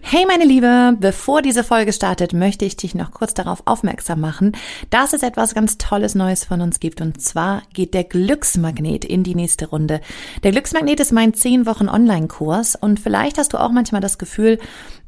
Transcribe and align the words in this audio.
Hey 0.00 0.24
meine 0.26 0.44
Liebe, 0.44 0.96
bevor 0.98 1.42
diese 1.42 1.62
Folge 1.62 1.92
startet, 1.92 2.32
möchte 2.32 2.64
ich 2.64 2.76
dich 2.76 2.94
noch 2.94 3.10
kurz 3.10 3.34
darauf 3.34 3.62
aufmerksam 3.66 4.20
machen, 4.20 4.52
dass 4.88 5.12
es 5.12 5.22
etwas 5.22 5.54
ganz 5.54 5.76
Tolles 5.76 6.14
Neues 6.14 6.44
von 6.44 6.62
uns 6.62 6.80
gibt. 6.80 7.02
Und 7.02 7.20
zwar 7.20 7.62
geht 7.74 7.92
der 7.92 8.04
Glücksmagnet 8.04 9.04
in 9.04 9.22
die 9.22 9.34
nächste 9.34 9.66
Runde. 9.68 10.00
Der 10.44 10.52
Glücksmagnet 10.52 11.00
ist 11.00 11.12
mein 11.12 11.34
10 11.34 11.66
Wochen 11.66 11.88
Online-Kurs 11.88 12.76
und 12.76 13.00
vielleicht 13.00 13.36
hast 13.36 13.52
du 13.52 13.58
auch 13.58 13.70
manchmal 13.70 14.00
das 14.00 14.16
Gefühl, 14.16 14.58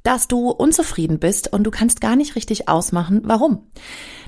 dass 0.02 0.28
du 0.28 0.50
unzufrieden 0.50 1.18
bist 1.18 1.50
und 1.50 1.64
du 1.64 1.70
kannst 1.70 2.00
gar 2.00 2.16
nicht 2.16 2.36
richtig 2.36 2.68
ausmachen, 2.68 3.22
warum. 3.24 3.66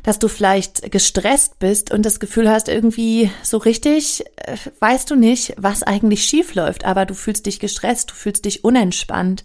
Dass 0.02 0.18
du 0.18 0.28
vielleicht 0.28 0.90
gestresst 0.90 1.58
bist 1.58 1.90
und 1.90 2.06
das 2.06 2.18
Gefühl 2.18 2.50
hast, 2.50 2.68
irgendwie 2.68 3.30
so 3.42 3.58
richtig 3.58 4.24
äh, 4.36 4.56
weißt 4.80 5.10
du 5.10 5.16
nicht, 5.16 5.54
was 5.58 5.82
eigentlich 5.82 6.24
schief 6.24 6.54
läuft, 6.54 6.84
aber 6.84 7.04
du 7.04 7.14
fühlst 7.14 7.46
dich 7.46 7.60
gestresst, 7.60 8.10
du 8.10 8.14
fühlst 8.14 8.44
dich 8.44 8.64
unentspannt 8.64 9.44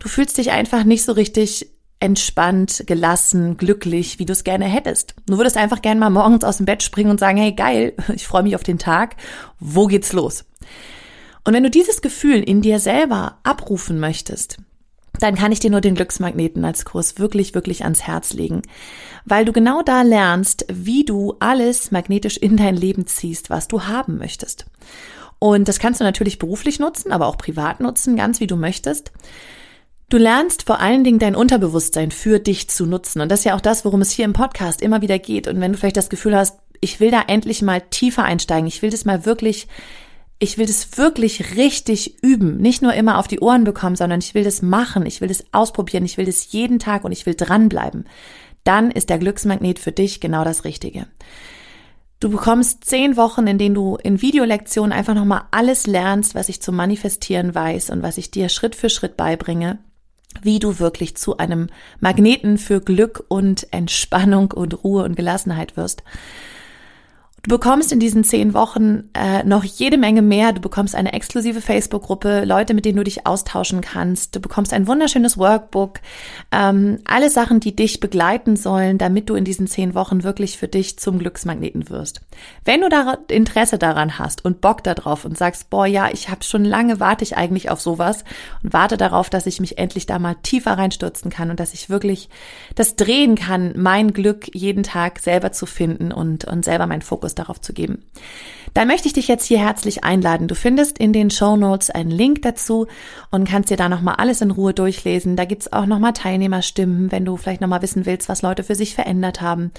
Du 0.00 0.08
fühlst 0.08 0.38
dich 0.38 0.50
einfach 0.50 0.82
nicht 0.82 1.04
so 1.04 1.12
richtig 1.12 1.70
entspannt, 2.00 2.84
gelassen, 2.86 3.58
glücklich, 3.58 4.18
wie 4.18 4.24
du 4.24 4.32
es 4.32 4.42
gerne 4.42 4.64
hättest. 4.64 5.14
Du 5.26 5.36
würdest 5.36 5.58
einfach 5.58 5.82
gerne 5.82 6.00
mal 6.00 6.10
morgens 6.10 6.42
aus 6.42 6.56
dem 6.56 6.66
Bett 6.66 6.82
springen 6.82 7.10
und 7.10 7.20
sagen, 7.20 7.36
hey 7.36 7.52
geil, 7.52 7.92
ich 8.14 8.26
freue 8.26 8.42
mich 8.42 8.56
auf 8.56 8.62
den 8.64 8.78
Tag, 8.78 9.16
wo 9.60 9.86
geht's 9.86 10.12
los? 10.12 10.46
Und 11.44 11.54
wenn 11.54 11.62
du 11.62 11.70
dieses 11.70 12.00
Gefühl 12.00 12.42
in 12.42 12.62
dir 12.62 12.80
selber 12.80 13.38
abrufen 13.42 14.00
möchtest, 14.00 14.58
dann 15.18 15.34
kann 15.34 15.52
ich 15.52 15.60
dir 15.60 15.70
nur 15.70 15.82
den 15.82 15.94
Glücksmagneten 15.94 16.64
als 16.64 16.86
Kurs 16.86 17.18
wirklich, 17.18 17.54
wirklich 17.54 17.82
ans 17.84 18.02
Herz 18.02 18.32
legen, 18.32 18.62
weil 19.26 19.44
du 19.44 19.52
genau 19.52 19.82
da 19.82 20.00
lernst, 20.00 20.64
wie 20.72 21.04
du 21.04 21.36
alles 21.40 21.90
magnetisch 21.90 22.38
in 22.38 22.56
dein 22.56 22.76
Leben 22.76 23.06
ziehst, 23.06 23.50
was 23.50 23.68
du 23.68 23.82
haben 23.84 24.16
möchtest. 24.16 24.64
Und 25.38 25.68
das 25.68 25.78
kannst 25.78 26.00
du 26.00 26.04
natürlich 26.04 26.38
beruflich 26.38 26.78
nutzen, 26.78 27.12
aber 27.12 27.26
auch 27.26 27.36
privat 27.36 27.80
nutzen, 27.80 28.16
ganz 28.16 28.40
wie 28.40 28.46
du 28.46 28.56
möchtest. 28.56 29.12
Du 30.10 30.18
lernst 30.18 30.64
vor 30.64 30.80
allen 30.80 31.04
Dingen 31.04 31.20
dein 31.20 31.36
Unterbewusstsein 31.36 32.10
für 32.10 32.40
dich 32.40 32.68
zu 32.68 32.84
nutzen. 32.84 33.20
Und 33.20 33.30
das 33.30 33.40
ist 33.40 33.44
ja 33.44 33.54
auch 33.54 33.60
das, 33.60 33.84
worum 33.84 34.00
es 34.00 34.10
hier 34.10 34.24
im 34.24 34.32
Podcast 34.32 34.82
immer 34.82 35.02
wieder 35.02 35.20
geht. 35.20 35.46
Und 35.46 35.60
wenn 35.60 35.70
du 35.70 35.78
vielleicht 35.78 35.96
das 35.96 36.10
Gefühl 36.10 36.36
hast, 36.36 36.58
ich 36.80 36.98
will 36.98 37.12
da 37.12 37.22
endlich 37.28 37.62
mal 37.62 37.80
tiefer 37.80 38.24
einsteigen, 38.24 38.66
ich 38.66 38.82
will 38.82 38.90
das 38.90 39.04
mal 39.04 39.24
wirklich, 39.24 39.68
ich 40.40 40.58
will 40.58 40.66
das 40.66 40.98
wirklich 40.98 41.56
richtig 41.56 42.24
üben, 42.24 42.56
nicht 42.56 42.82
nur 42.82 42.92
immer 42.92 43.18
auf 43.18 43.28
die 43.28 43.38
Ohren 43.38 43.62
bekommen, 43.62 43.94
sondern 43.94 44.18
ich 44.18 44.34
will 44.34 44.42
das 44.42 44.62
machen, 44.62 45.06
ich 45.06 45.20
will 45.20 45.28
das 45.28 45.44
ausprobieren, 45.52 46.04
ich 46.04 46.16
will 46.16 46.26
das 46.26 46.50
jeden 46.50 46.80
Tag 46.80 47.04
und 47.04 47.12
ich 47.12 47.24
will 47.24 47.36
dranbleiben, 47.36 48.08
dann 48.64 48.90
ist 48.90 49.10
der 49.10 49.18
Glücksmagnet 49.18 49.78
für 49.78 49.92
dich 49.92 50.18
genau 50.18 50.42
das 50.42 50.64
Richtige. 50.64 51.06
Du 52.18 52.30
bekommst 52.30 52.84
zehn 52.84 53.16
Wochen, 53.16 53.46
in 53.46 53.58
denen 53.58 53.76
du 53.76 53.96
in 54.02 54.20
Videolektionen 54.20 54.92
einfach 54.92 55.14
nochmal 55.14 55.42
alles 55.52 55.86
lernst, 55.86 56.34
was 56.34 56.48
ich 56.48 56.60
zum 56.60 56.74
Manifestieren 56.74 57.54
weiß 57.54 57.90
und 57.90 58.02
was 58.02 58.18
ich 58.18 58.32
dir 58.32 58.48
Schritt 58.48 58.74
für 58.74 58.90
Schritt 58.90 59.16
beibringe 59.16 59.78
wie 60.42 60.58
du 60.58 60.78
wirklich 60.78 61.16
zu 61.16 61.38
einem 61.38 61.68
Magneten 62.00 62.58
für 62.58 62.80
Glück 62.80 63.24
und 63.28 63.66
Entspannung 63.72 64.52
und 64.52 64.84
Ruhe 64.84 65.04
und 65.04 65.16
Gelassenheit 65.16 65.76
wirst. 65.76 66.02
Du 67.42 67.56
bekommst 67.56 67.90
in 67.90 68.00
diesen 68.00 68.22
zehn 68.22 68.52
Wochen 68.52 69.08
äh, 69.14 69.42
noch 69.44 69.64
jede 69.64 69.96
Menge 69.96 70.20
mehr. 70.20 70.52
Du 70.52 70.60
bekommst 70.60 70.94
eine 70.94 71.14
exklusive 71.14 71.62
Facebook-Gruppe, 71.62 72.44
Leute, 72.44 72.74
mit 72.74 72.84
denen 72.84 72.98
du 72.98 73.04
dich 73.04 73.26
austauschen 73.26 73.80
kannst. 73.80 74.36
Du 74.36 74.40
bekommst 74.40 74.74
ein 74.74 74.86
wunderschönes 74.86 75.38
Workbook. 75.38 76.00
Ähm, 76.52 76.98
alle 77.06 77.30
Sachen, 77.30 77.58
die 77.58 77.74
dich 77.74 77.98
begleiten 77.98 78.56
sollen, 78.56 78.98
damit 78.98 79.30
du 79.30 79.36
in 79.36 79.44
diesen 79.44 79.68
zehn 79.68 79.94
Wochen 79.94 80.22
wirklich 80.22 80.58
für 80.58 80.68
dich 80.68 80.98
zum 80.98 81.18
Glücksmagneten 81.18 81.88
wirst. 81.88 82.20
Wenn 82.66 82.82
du 82.82 82.90
da 82.90 83.16
Interesse 83.28 83.78
daran 83.78 84.18
hast 84.18 84.44
und 84.44 84.60
Bock 84.60 84.84
darauf 84.84 85.24
und 85.24 85.38
sagst, 85.38 85.70
boah, 85.70 85.86
ja, 85.86 86.10
ich 86.12 86.28
habe 86.28 86.44
schon 86.44 86.66
lange, 86.66 87.00
warte 87.00 87.24
ich 87.24 87.38
eigentlich 87.38 87.70
auf 87.70 87.80
sowas 87.80 88.24
und 88.62 88.74
warte 88.74 88.98
darauf, 88.98 89.30
dass 89.30 89.46
ich 89.46 89.60
mich 89.60 89.78
endlich 89.78 90.04
da 90.04 90.18
mal 90.18 90.36
tiefer 90.42 90.72
reinstürzen 90.72 91.30
kann 91.30 91.48
und 91.48 91.58
dass 91.58 91.72
ich 91.72 91.88
wirklich 91.88 92.28
das 92.74 92.96
drehen 92.96 93.34
kann, 93.34 93.72
mein 93.76 94.12
Glück 94.12 94.54
jeden 94.54 94.82
Tag 94.82 95.20
selber 95.20 95.52
zu 95.52 95.64
finden 95.64 96.12
und, 96.12 96.44
und 96.44 96.66
selber 96.66 96.86
meinen 96.86 97.00
Fokus 97.00 97.29
Fokus 97.30 97.34
darauf 97.34 97.60
zu 97.60 97.72
geben. 97.72 98.04
Dann 98.74 98.86
möchte 98.86 99.08
ich 99.08 99.14
dich 99.14 99.26
jetzt 99.26 99.46
hier 99.46 99.58
herzlich 99.58 100.04
einladen. 100.04 100.46
Du 100.46 100.54
findest 100.54 100.98
in 100.98 101.12
den 101.12 101.30
Show 101.30 101.56
Notes 101.56 101.90
einen 101.90 102.10
Link 102.10 102.42
dazu 102.42 102.86
und 103.30 103.48
kannst 103.48 103.70
dir 103.70 103.76
da 103.76 103.88
nochmal 103.88 104.16
alles 104.18 104.40
in 104.40 104.50
Ruhe 104.50 104.74
durchlesen. 104.74 105.36
Da 105.36 105.44
gibt's 105.44 105.72
auch 105.72 105.86
nochmal 105.86 106.12
Teilnehmerstimmen, 106.12 107.10
wenn 107.10 107.24
du 107.24 107.36
vielleicht 107.36 107.60
nochmal 107.60 107.82
wissen 107.82 108.06
willst, 108.06 108.28
was 108.28 108.42
Leute 108.42 108.62
für 108.62 108.76
sich 108.76 108.94
verändert 108.94 109.40
haben. 109.40 109.72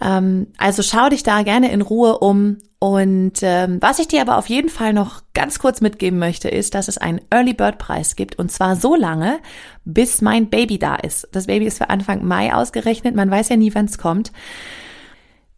Ähm, 0.00 0.46
also 0.56 0.82
schau 0.82 1.08
dich 1.10 1.22
da 1.22 1.42
gerne 1.42 1.70
in 1.70 1.82
Ruhe 1.82 2.18
um. 2.18 2.58
Und 2.80 3.40
ähm, 3.42 3.78
was 3.80 3.98
ich 3.98 4.06
dir 4.06 4.22
aber 4.22 4.38
auf 4.38 4.48
jeden 4.48 4.68
Fall 4.68 4.92
noch 4.92 5.22
ganz 5.34 5.58
kurz 5.58 5.80
mitgeben 5.80 6.18
möchte, 6.18 6.48
ist, 6.48 6.74
dass 6.74 6.86
es 6.86 6.96
einen 6.96 7.20
Early 7.28 7.52
Bird 7.52 7.76
Preis 7.78 8.14
gibt. 8.14 8.38
Und 8.38 8.52
zwar 8.52 8.76
so 8.76 8.94
lange, 8.94 9.40
bis 9.84 10.22
mein 10.22 10.48
Baby 10.48 10.78
da 10.78 10.94
ist. 10.94 11.28
Das 11.32 11.48
Baby 11.48 11.66
ist 11.66 11.78
für 11.78 11.90
Anfang 11.90 12.24
Mai 12.24 12.54
ausgerechnet. 12.54 13.16
Man 13.16 13.30
weiß 13.30 13.48
ja 13.48 13.56
nie, 13.56 13.74
wann 13.74 13.86
es 13.86 13.98
kommt. 13.98 14.32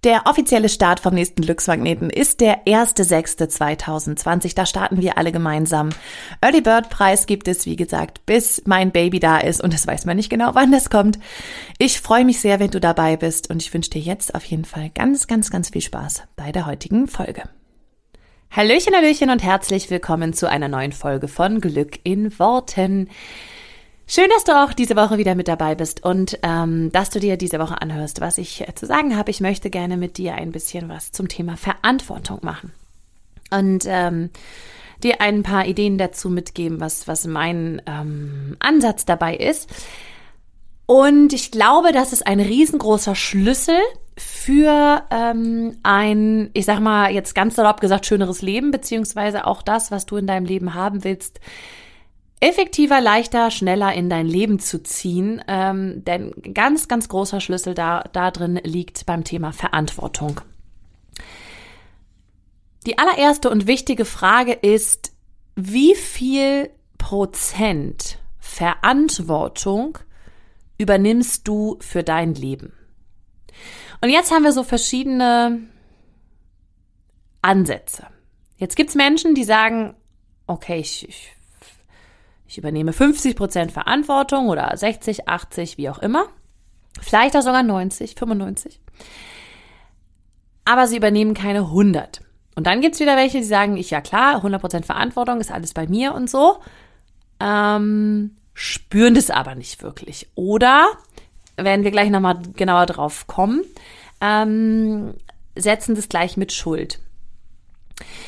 Der 0.03 0.23
offizielle 0.25 0.71
Start 0.71 0.99
vom 1.01 1.13
nächsten 1.13 1.43
Glücksmagneten 1.43 2.09
ist 2.09 2.41
der 2.41 2.65
1.6.2020. 2.65 4.55
Da 4.55 4.65
starten 4.65 5.03
wir 5.03 5.19
alle 5.19 5.31
gemeinsam. 5.31 5.91
Early 6.41 6.63
Bird 6.63 6.89
Preis 6.89 7.27
gibt 7.27 7.49
es, 7.49 7.67
wie 7.67 7.77
gesagt, 7.77 8.25
bis 8.25 8.63
mein 8.65 8.93
Baby 8.93 9.21
da 9.21 9.37
ist 9.37 9.63
und 9.63 9.75
das 9.75 9.87
weiß 9.87 10.07
man 10.07 10.17
nicht 10.17 10.31
genau, 10.31 10.55
wann 10.55 10.73
das 10.73 10.89
kommt. 10.89 11.19
Ich 11.77 12.01
freue 12.01 12.25
mich 12.25 12.41
sehr, 12.41 12.61
wenn 12.61 12.71
du 12.71 12.81
dabei 12.81 13.19
bist 13.19 13.51
und 13.51 13.61
ich 13.61 13.75
wünsche 13.75 13.91
dir 13.91 14.01
jetzt 14.01 14.35
auf 14.35 14.47
jeden 14.47 14.65
Fall 14.65 14.89
ganz, 14.89 15.27
ganz, 15.27 15.51
ganz 15.51 15.69
viel 15.69 15.83
Spaß 15.83 16.23
bei 16.35 16.51
der 16.51 16.65
heutigen 16.65 17.07
Folge. 17.07 17.43
Hallöchen, 18.51 18.95
Hallöchen 18.95 19.29
und 19.29 19.43
herzlich 19.43 19.91
willkommen 19.91 20.33
zu 20.33 20.49
einer 20.49 20.69
neuen 20.69 20.93
Folge 20.93 21.29
von 21.29 21.61
Glück 21.61 21.99
in 22.05 22.39
Worten. 22.39 23.11
Schön, 24.13 24.29
dass 24.35 24.43
du 24.43 24.61
auch 24.61 24.73
diese 24.73 24.97
Woche 24.97 25.19
wieder 25.19 25.37
mit 25.37 25.47
dabei 25.47 25.77
bist 25.77 26.05
und 26.05 26.37
ähm, 26.43 26.91
dass 26.91 27.11
du 27.11 27.21
dir 27.21 27.37
diese 27.37 27.61
Woche 27.61 27.81
anhörst, 27.81 28.21
was 28.21 28.39
ich 28.39 28.61
äh, 28.61 28.75
zu 28.75 28.85
sagen 28.85 29.17
habe. 29.17 29.31
Ich 29.31 29.41
möchte 29.41 29.71
gerne 29.71 29.97
mit 29.97 30.19
dir 30.19 30.35
ein 30.35 30.51
bisschen 30.51 30.89
was 30.89 31.13
zum 31.13 31.29
Thema 31.29 31.57
Verantwortung 31.57 32.41
machen 32.43 32.73
und 33.53 33.85
ähm, 33.87 34.31
dir 35.05 35.21
ein 35.21 35.45
paar 35.45 35.65
Ideen 35.67 35.97
dazu 35.97 36.29
mitgeben, 36.29 36.81
was, 36.81 37.07
was 37.07 37.25
mein 37.29 37.83
ähm, 37.87 38.57
Ansatz 38.59 39.05
dabei 39.05 39.37
ist. 39.37 39.71
Und 40.87 41.33
ich 41.33 41.53
glaube, 41.53 41.93
das 41.93 42.13
ist 42.13 42.27
ein 42.27 42.41
riesengroßer 42.41 43.15
Schlüssel 43.15 43.79
für 44.17 45.05
ähm, 45.13 45.77
ein, 45.85 46.51
ich 46.53 46.65
sag 46.65 46.81
mal 46.81 47.13
jetzt 47.13 47.37
ganz 47.37 47.55
salopp 47.55 47.81
gesagt, 47.81 48.07
schöneres 48.07 48.43
Leben, 48.43 48.73
beziehungsweise 48.73 49.47
auch 49.47 49.63
das, 49.63 49.93
was 49.93 50.05
du 50.05 50.17
in 50.17 50.27
deinem 50.27 50.47
Leben 50.47 50.75
haben 50.75 51.05
willst, 51.05 51.39
effektiver, 52.41 53.01
leichter, 53.01 53.51
schneller 53.51 53.93
in 53.93 54.09
dein 54.09 54.27
Leben 54.27 54.59
zu 54.59 54.83
ziehen. 54.83 55.43
Ähm, 55.47 56.05
denn 56.05 56.33
ganz, 56.55 56.89
ganz 56.89 57.09
großer 57.09 57.41
Schlüssel 57.41 57.75
da, 57.75 58.05
da 58.13 58.31
drin 58.31 58.59
liegt 58.65 59.07
beim 59.07 59.25
Thema 59.25 59.53
Verantwortung. 59.53 60.41
Die 62.87 62.99
allererste 62.99 63.51
und 63.51 63.67
wichtige 63.67 64.07
Frage 64.07 64.53
ist, 64.53 65.13
wie 65.55 65.95
viel 65.95 66.71
Prozent 66.97 68.19
Verantwortung 68.39 69.99
übernimmst 70.79 71.47
du 71.47 71.77
für 71.81 72.03
dein 72.03 72.35
Leben? 72.35 72.73
Und 74.01 74.09
jetzt 74.09 74.33
haben 74.33 74.45
wir 74.45 74.53
so 74.53 74.63
verschiedene 74.63 75.61
Ansätze. 77.43 78.07
Jetzt 78.57 78.77
gibt's 78.77 78.95
Menschen, 78.95 79.35
die 79.35 79.45
sagen, 79.45 79.95
okay, 80.47 80.79
ich, 80.79 81.07
ich 81.07 81.33
ich 82.51 82.59
übernehme 82.59 82.93
50 82.93 83.37
Prozent 83.37 83.71
Verantwortung 83.71 84.49
oder 84.49 84.77
60, 84.77 85.29
80, 85.29 85.79
wie 85.79 85.89
auch 85.89 86.01
immer. 86.01 86.25
Vielleicht 87.01 87.37
auch 87.37 87.43
sogar 87.43 87.63
90, 87.63 88.17
95. 88.17 88.81
Aber 90.65 90.89
sie 90.89 90.97
übernehmen 90.97 91.33
keine 91.33 91.61
100. 91.61 92.23
Und 92.57 92.67
dann 92.67 92.81
gibt's 92.81 92.99
wieder 92.99 93.17
welche, 93.17 93.39
die 93.39 93.45
sagen, 93.45 93.77
ich 93.77 93.91
ja 93.91 94.01
klar, 94.01 94.35
100 94.39 94.61
Prozent 94.61 94.85
Verantwortung 94.85 95.41
ist 95.41 95.53
alles 95.53 95.75
bei 95.75 95.87
mir 95.87 96.13
und 96.13 96.29
so. 96.29 96.59
Ähm, 97.39 98.37
spüren 98.53 99.15
das 99.15 99.31
aber 99.31 99.55
nicht 99.55 99.85
wirklich. 99.85 100.29
Oder, 100.35 100.89
werden 101.57 101.85
wir 101.85 101.93
gleich 101.93 102.11
nochmal 102.11 102.43
genauer 102.57 102.87
drauf 102.87 103.29
kommen, 103.29 103.63
ähm, 104.21 105.15
setzen 105.55 105.95
das 105.95 106.09
gleich 106.09 106.37
mit 106.37 106.53
Schuld. 106.53 106.99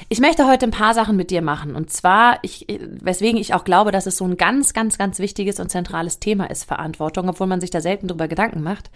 Ich 0.08 0.20
möchte 0.20 0.46
heute 0.46 0.66
ein 0.66 0.72
paar 0.72 0.94
Sachen 0.94 1.16
mit 1.16 1.30
dir 1.30 1.42
machen. 1.42 1.74
Und 1.74 1.90
zwar, 1.90 2.38
ich, 2.42 2.66
weswegen 3.00 3.40
ich 3.40 3.54
auch 3.54 3.64
glaube, 3.64 3.92
dass 3.92 4.06
es 4.06 4.16
so 4.16 4.24
ein 4.24 4.36
ganz, 4.36 4.72
ganz, 4.72 4.98
ganz 4.98 5.18
wichtiges 5.18 5.60
und 5.60 5.70
zentrales 5.70 6.18
Thema 6.18 6.50
ist, 6.50 6.64
Verantwortung, 6.64 7.28
obwohl 7.28 7.46
man 7.46 7.60
sich 7.60 7.70
da 7.70 7.80
selten 7.80 8.08
drüber 8.08 8.28
Gedanken 8.28 8.62
macht. 8.62 8.90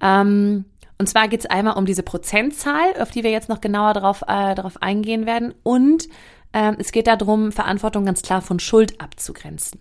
Ähm, 0.00 0.64
Und 0.98 1.08
zwar 1.08 1.28
geht 1.28 1.40
es 1.40 1.46
einmal 1.46 1.78
um 1.78 1.86
diese 1.86 2.02
Prozentzahl, 2.02 3.00
auf 3.00 3.10
die 3.10 3.24
wir 3.24 3.30
jetzt 3.30 3.48
noch 3.48 3.62
genauer 3.62 3.94
darauf, 3.94 4.22
äh, 4.22 4.54
darauf 4.54 4.82
eingehen 4.82 5.24
werden. 5.24 5.54
Und 5.62 6.08
ähm, 6.52 6.76
es 6.78 6.92
geht 6.92 7.06
darum, 7.06 7.52
Verantwortung 7.52 8.04
ganz 8.04 8.20
klar 8.20 8.42
von 8.42 8.60
Schuld 8.60 9.00
abzugrenzen. 9.00 9.80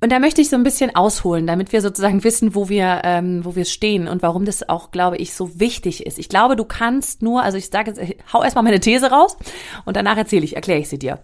Und 0.00 0.12
da 0.12 0.18
möchte 0.18 0.42
ich 0.42 0.50
so 0.50 0.56
ein 0.56 0.62
bisschen 0.62 0.94
ausholen, 0.94 1.46
damit 1.46 1.72
wir 1.72 1.80
sozusagen 1.80 2.22
wissen, 2.22 2.54
wo 2.54 2.68
wir, 2.68 3.00
ähm, 3.04 3.44
wo 3.44 3.56
wir 3.56 3.64
stehen 3.64 4.08
und 4.08 4.22
warum 4.22 4.44
das 4.44 4.68
auch, 4.68 4.90
glaube 4.90 5.16
ich, 5.16 5.32
so 5.32 5.58
wichtig 5.58 6.04
ist. 6.04 6.18
Ich 6.18 6.28
glaube, 6.28 6.54
du 6.54 6.64
kannst 6.64 7.22
nur, 7.22 7.42
also 7.42 7.56
ich 7.56 7.68
sage 7.68 7.92
jetzt, 7.92 8.16
hau 8.32 8.42
erstmal 8.42 8.64
meine 8.64 8.80
These 8.80 9.10
raus 9.10 9.38
und 9.86 9.96
danach 9.96 10.18
erzähle 10.18 10.44
ich, 10.44 10.54
erkläre 10.54 10.80
ich 10.80 10.90
sie 10.90 10.98
dir. 10.98 11.20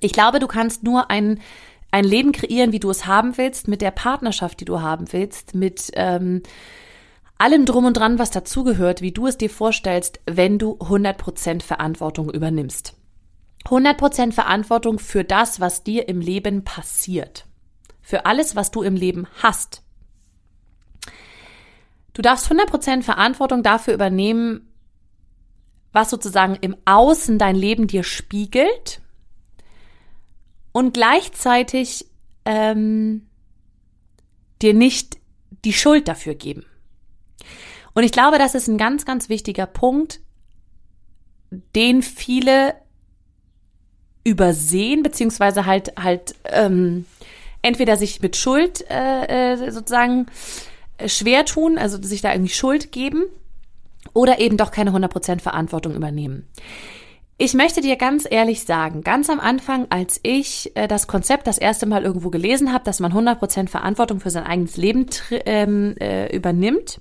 Ich 0.00 0.12
glaube, 0.12 0.38
du 0.38 0.46
kannst 0.46 0.84
nur 0.84 1.10
ein, 1.10 1.40
ein 1.90 2.04
Leben 2.04 2.30
kreieren, 2.30 2.70
wie 2.70 2.78
du 2.78 2.90
es 2.90 3.06
haben 3.06 3.36
willst, 3.38 3.66
mit 3.66 3.82
der 3.82 3.90
Partnerschaft, 3.90 4.60
die 4.60 4.66
du 4.66 4.80
haben 4.80 5.12
willst, 5.12 5.56
mit 5.56 5.90
ähm, 5.94 6.42
allem 7.38 7.64
drum 7.64 7.86
und 7.86 7.96
dran, 7.96 8.20
was 8.20 8.30
dazugehört, 8.30 9.00
wie 9.00 9.12
du 9.12 9.26
es 9.26 9.36
dir 9.36 9.50
vorstellst, 9.50 10.20
wenn 10.26 10.58
du 10.58 10.74
100% 10.74 11.62
Verantwortung 11.62 12.30
übernimmst. 12.30 12.94
100% 13.64 14.30
Verantwortung 14.30 15.00
für 15.00 15.24
das, 15.24 15.60
was 15.60 15.82
dir 15.82 16.08
im 16.08 16.20
Leben 16.20 16.62
passiert 16.62 17.45
für 18.06 18.24
alles, 18.24 18.54
was 18.54 18.70
du 18.70 18.82
im 18.82 18.94
Leben 18.94 19.26
hast. 19.42 19.82
Du 22.12 22.22
darfst 22.22 22.48
100% 22.48 23.02
Verantwortung 23.02 23.64
dafür 23.64 23.94
übernehmen, 23.94 24.72
was 25.90 26.10
sozusagen 26.10 26.54
im 26.60 26.76
Außen 26.84 27.36
dein 27.36 27.56
Leben 27.56 27.88
dir 27.88 28.04
spiegelt 28.04 29.00
und 30.70 30.94
gleichzeitig 30.94 32.06
ähm, 32.44 33.26
dir 34.62 34.72
nicht 34.72 35.16
die 35.64 35.72
Schuld 35.72 36.06
dafür 36.06 36.36
geben. 36.36 36.64
Und 37.92 38.04
ich 38.04 38.12
glaube, 38.12 38.38
das 38.38 38.54
ist 38.54 38.68
ein 38.68 38.78
ganz, 38.78 39.04
ganz 39.04 39.28
wichtiger 39.28 39.66
Punkt, 39.66 40.20
den 41.74 42.02
viele 42.02 42.76
übersehen, 44.22 45.02
beziehungsweise 45.02 45.66
halt 45.66 45.92
halt 45.98 46.36
ähm, 46.44 47.04
entweder 47.66 47.96
sich 47.96 48.22
mit 48.22 48.36
Schuld 48.36 48.84
äh, 48.88 49.54
äh, 49.54 49.70
sozusagen 49.72 50.26
äh, 50.98 51.08
schwer 51.08 51.44
tun, 51.44 51.78
also 51.78 52.00
sich 52.00 52.20
da 52.22 52.32
irgendwie 52.32 52.52
Schuld 52.52 52.92
geben, 52.92 53.24
oder 54.12 54.38
eben 54.38 54.56
doch 54.56 54.70
keine 54.70 54.92
100% 54.92 55.40
Verantwortung 55.40 55.94
übernehmen. 55.94 56.46
Ich 57.38 57.52
möchte 57.52 57.82
dir 57.82 57.96
ganz 57.96 58.26
ehrlich 58.30 58.62
sagen, 58.62 59.02
ganz 59.02 59.28
am 59.28 59.40
Anfang, 59.40 59.88
als 59.90 60.20
ich 60.22 60.74
äh, 60.74 60.88
das 60.88 61.06
Konzept 61.06 61.46
das 61.46 61.58
erste 61.58 61.84
Mal 61.84 62.04
irgendwo 62.04 62.30
gelesen 62.30 62.72
habe, 62.72 62.84
dass 62.84 63.00
man 63.00 63.12
100% 63.12 63.68
Verantwortung 63.68 64.20
für 64.20 64.30
sein 64.30 64.44
eigenes 64.44 64.76
Leben 64.76 65.06
ähm, 65.30 65.96
äh, 66.00 66.34
übernimmt, 66.34 67.00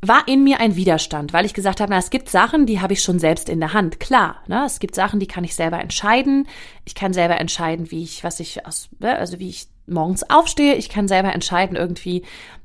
war 0.00 0.28
in 0.28 0.44
mir 0.44 0.60
ein 0.60 0.76
Widerstand, 0.76 1.32
weil 1.32 1.44
ich 1.44 1.54
gesagt 1.54 1.80
habe, 1.80 1.90
na, 1.90 1.98
es 1.98 2.10
gibt 2.10 2.28
Sachen, 2.28 2.66
die 2.66 2.80
habe 2.80 2.92
ich 2.92 3.02
schon 3.02 3.18
selbst 3.18 3.48
in 3.48 3.58
der 3.58 3.72
Hand. 3.72 3.98
Klar, 3.98 4.36
ne? 4.46 4.62
es 4.64 4.78
gibt 4.78 4.94
Sachen, 4.94 5.18
die 5.18 5.26
kann 5.26 5.42
ich 5.42 5.56
selber 5.56 5.80
entscheiden. 5.80 6.46
Ich 6.84 6.94
kann 6.94 7.12
selber 7.12 7.38
entscheiden, 7.38 7.90
wie 7.90 8.04
ich, 8.04 8.22
was 8.22 8.38
ich, 8.38 8.64
aus, 8.64 8.88
ne? 9.00 9.16
also 9.16 9.40
wie 9.40 9.48
ich 9.48 9.66
morgens 9.86 10.28
aufstehe. 10.30 10.74
Ich 10.74 10.88
kann 10.88 11.08
selber 11.08 11.32
entscheiden 11.32 11.76
irgendwie, 11.76 12.22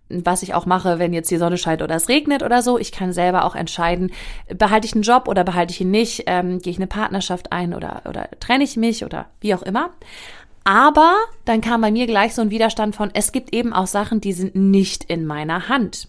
was 0.09 0.43
ich 0.43 0.53
auch 0.53 0.67
mache, 0.67 0.99
wenn 0.99 1.13
jetzt 1.13 1.31
die 1.31 1.37
Sonne 1.37 1.57
scheint 1.57 1.81
oder 1.81 1.95
es 1.95 2.07
regnet 2.07 2.43
oder 2.43 2.61
so. 2.61 2.77
Ich 2.77 2.91
kann 2.91 3.13
selber 3.13 3.45
auch 3.45 3.55
entscheiden, 3.55 4.11
behalte 4.55 4.85
ich 4.85 4.93
einen 4.93 5.03
Job 5.03 5.27
oder 5.27 5.43
behalte 5.43 5.73
ich 5.73 5.81
ihn 5.81 5.91
nicht, 5.91 6.25
ähm, 6.27 6.59
gehe 6.59 6.71
ich 6.71 6.77
eine 6.77 6.87
Partnerschaft 6.87 7.51
ein 7.51 7.73
oder, 7.73 8.03
oder 8.07 8.29
trenne 8.39 8.63
ich 8.63 8.77
mich 8.77 9.03
oder 9.03 9.25
wie 9.39 9.55
auch 9.55 9.63
immer. 9.63 9.89
Aber 10.65 11.15
dann 11.45 11.61
kam 11.61 11.81
bei 11.81 11.91
mir 11.91 12.05
gleich 12.05 12.35
so 12.35 12.41
ein 12.41 12.51
Widerstand 12.51 12.95
von, 12.95 13.09
es 13.13 13.31
gibt 13.31 13.53
eben 13.53 13.73
auch 13.73 13.87
Sachen, 13.87 14.21
die 14.21 14.33
sind 14.33 14.55
nicht 14.55 15.03
in 15.05 15.25
meiner 15.25 15.67
Hand. 15.67 16.07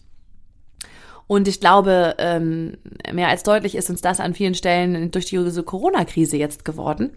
Und 1.27 1.49
ich 1.49 1.61
glaube, 1.61 2.17
ähm, 2.19 2.77
mehr 3.13 3.29
als 3.29 3.43
deutlich 3.43 3.75
ist 3.75 3.91
uns 3.91 4.01
das 4.03 4.21
an 4.21 4.35
vielen 4.35 4.55
Stellen 4.55 5.11
durch 5.11 5.27
diese 5.27 5.63
Corona-Krise 5.63 6.37
jetzt 6.37 6.65
geworden. 6.65 7.13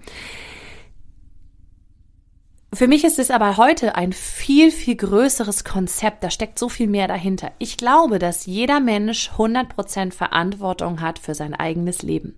Für 2.73 2.87
mich 2.87 3.03
ist 3.03 3.17
es 3.17 3.31
aber 3.31 3.57
heute 3.57 3.95
ein 3.95 4.13
viel, 4.13 4.71
viel 4.71 4.95
größeres 4.95 5.63
Konzept. 5.63 6.23
Da 6.23 6.29
steckt 6.29 6.59
so 6.59 6.69
viel 6.69 6.87
mehr 6.87 7.07
dahinter. 7.07 7.51
Ich 7.59 7.77
glaube, 7.77 8.19
dass 8.19 8.45
jeder 8.45 8.79
Mensch 8.79 9.31
100% 9.37 10.11
Verantwortung 10.11 11.01
hat 11.01 11.17
für 11.17 11.33
sein 11.33 11.53
eigenes 11.53 12.01
Leben. 12.01 12.35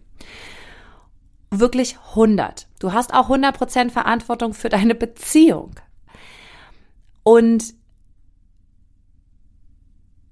Wirklich 1.52 1.98
100. 2.12 2.68
Du 2.80 2.94
hast 2.94 3.14
auch 3.14 3.30
100% 3.30 3.90
Verantwortung 3.90 4.54
für 4.54 4.70
deine 4.70 4.94
Beziehung. 4.94 5.72
Und 7.24 7.74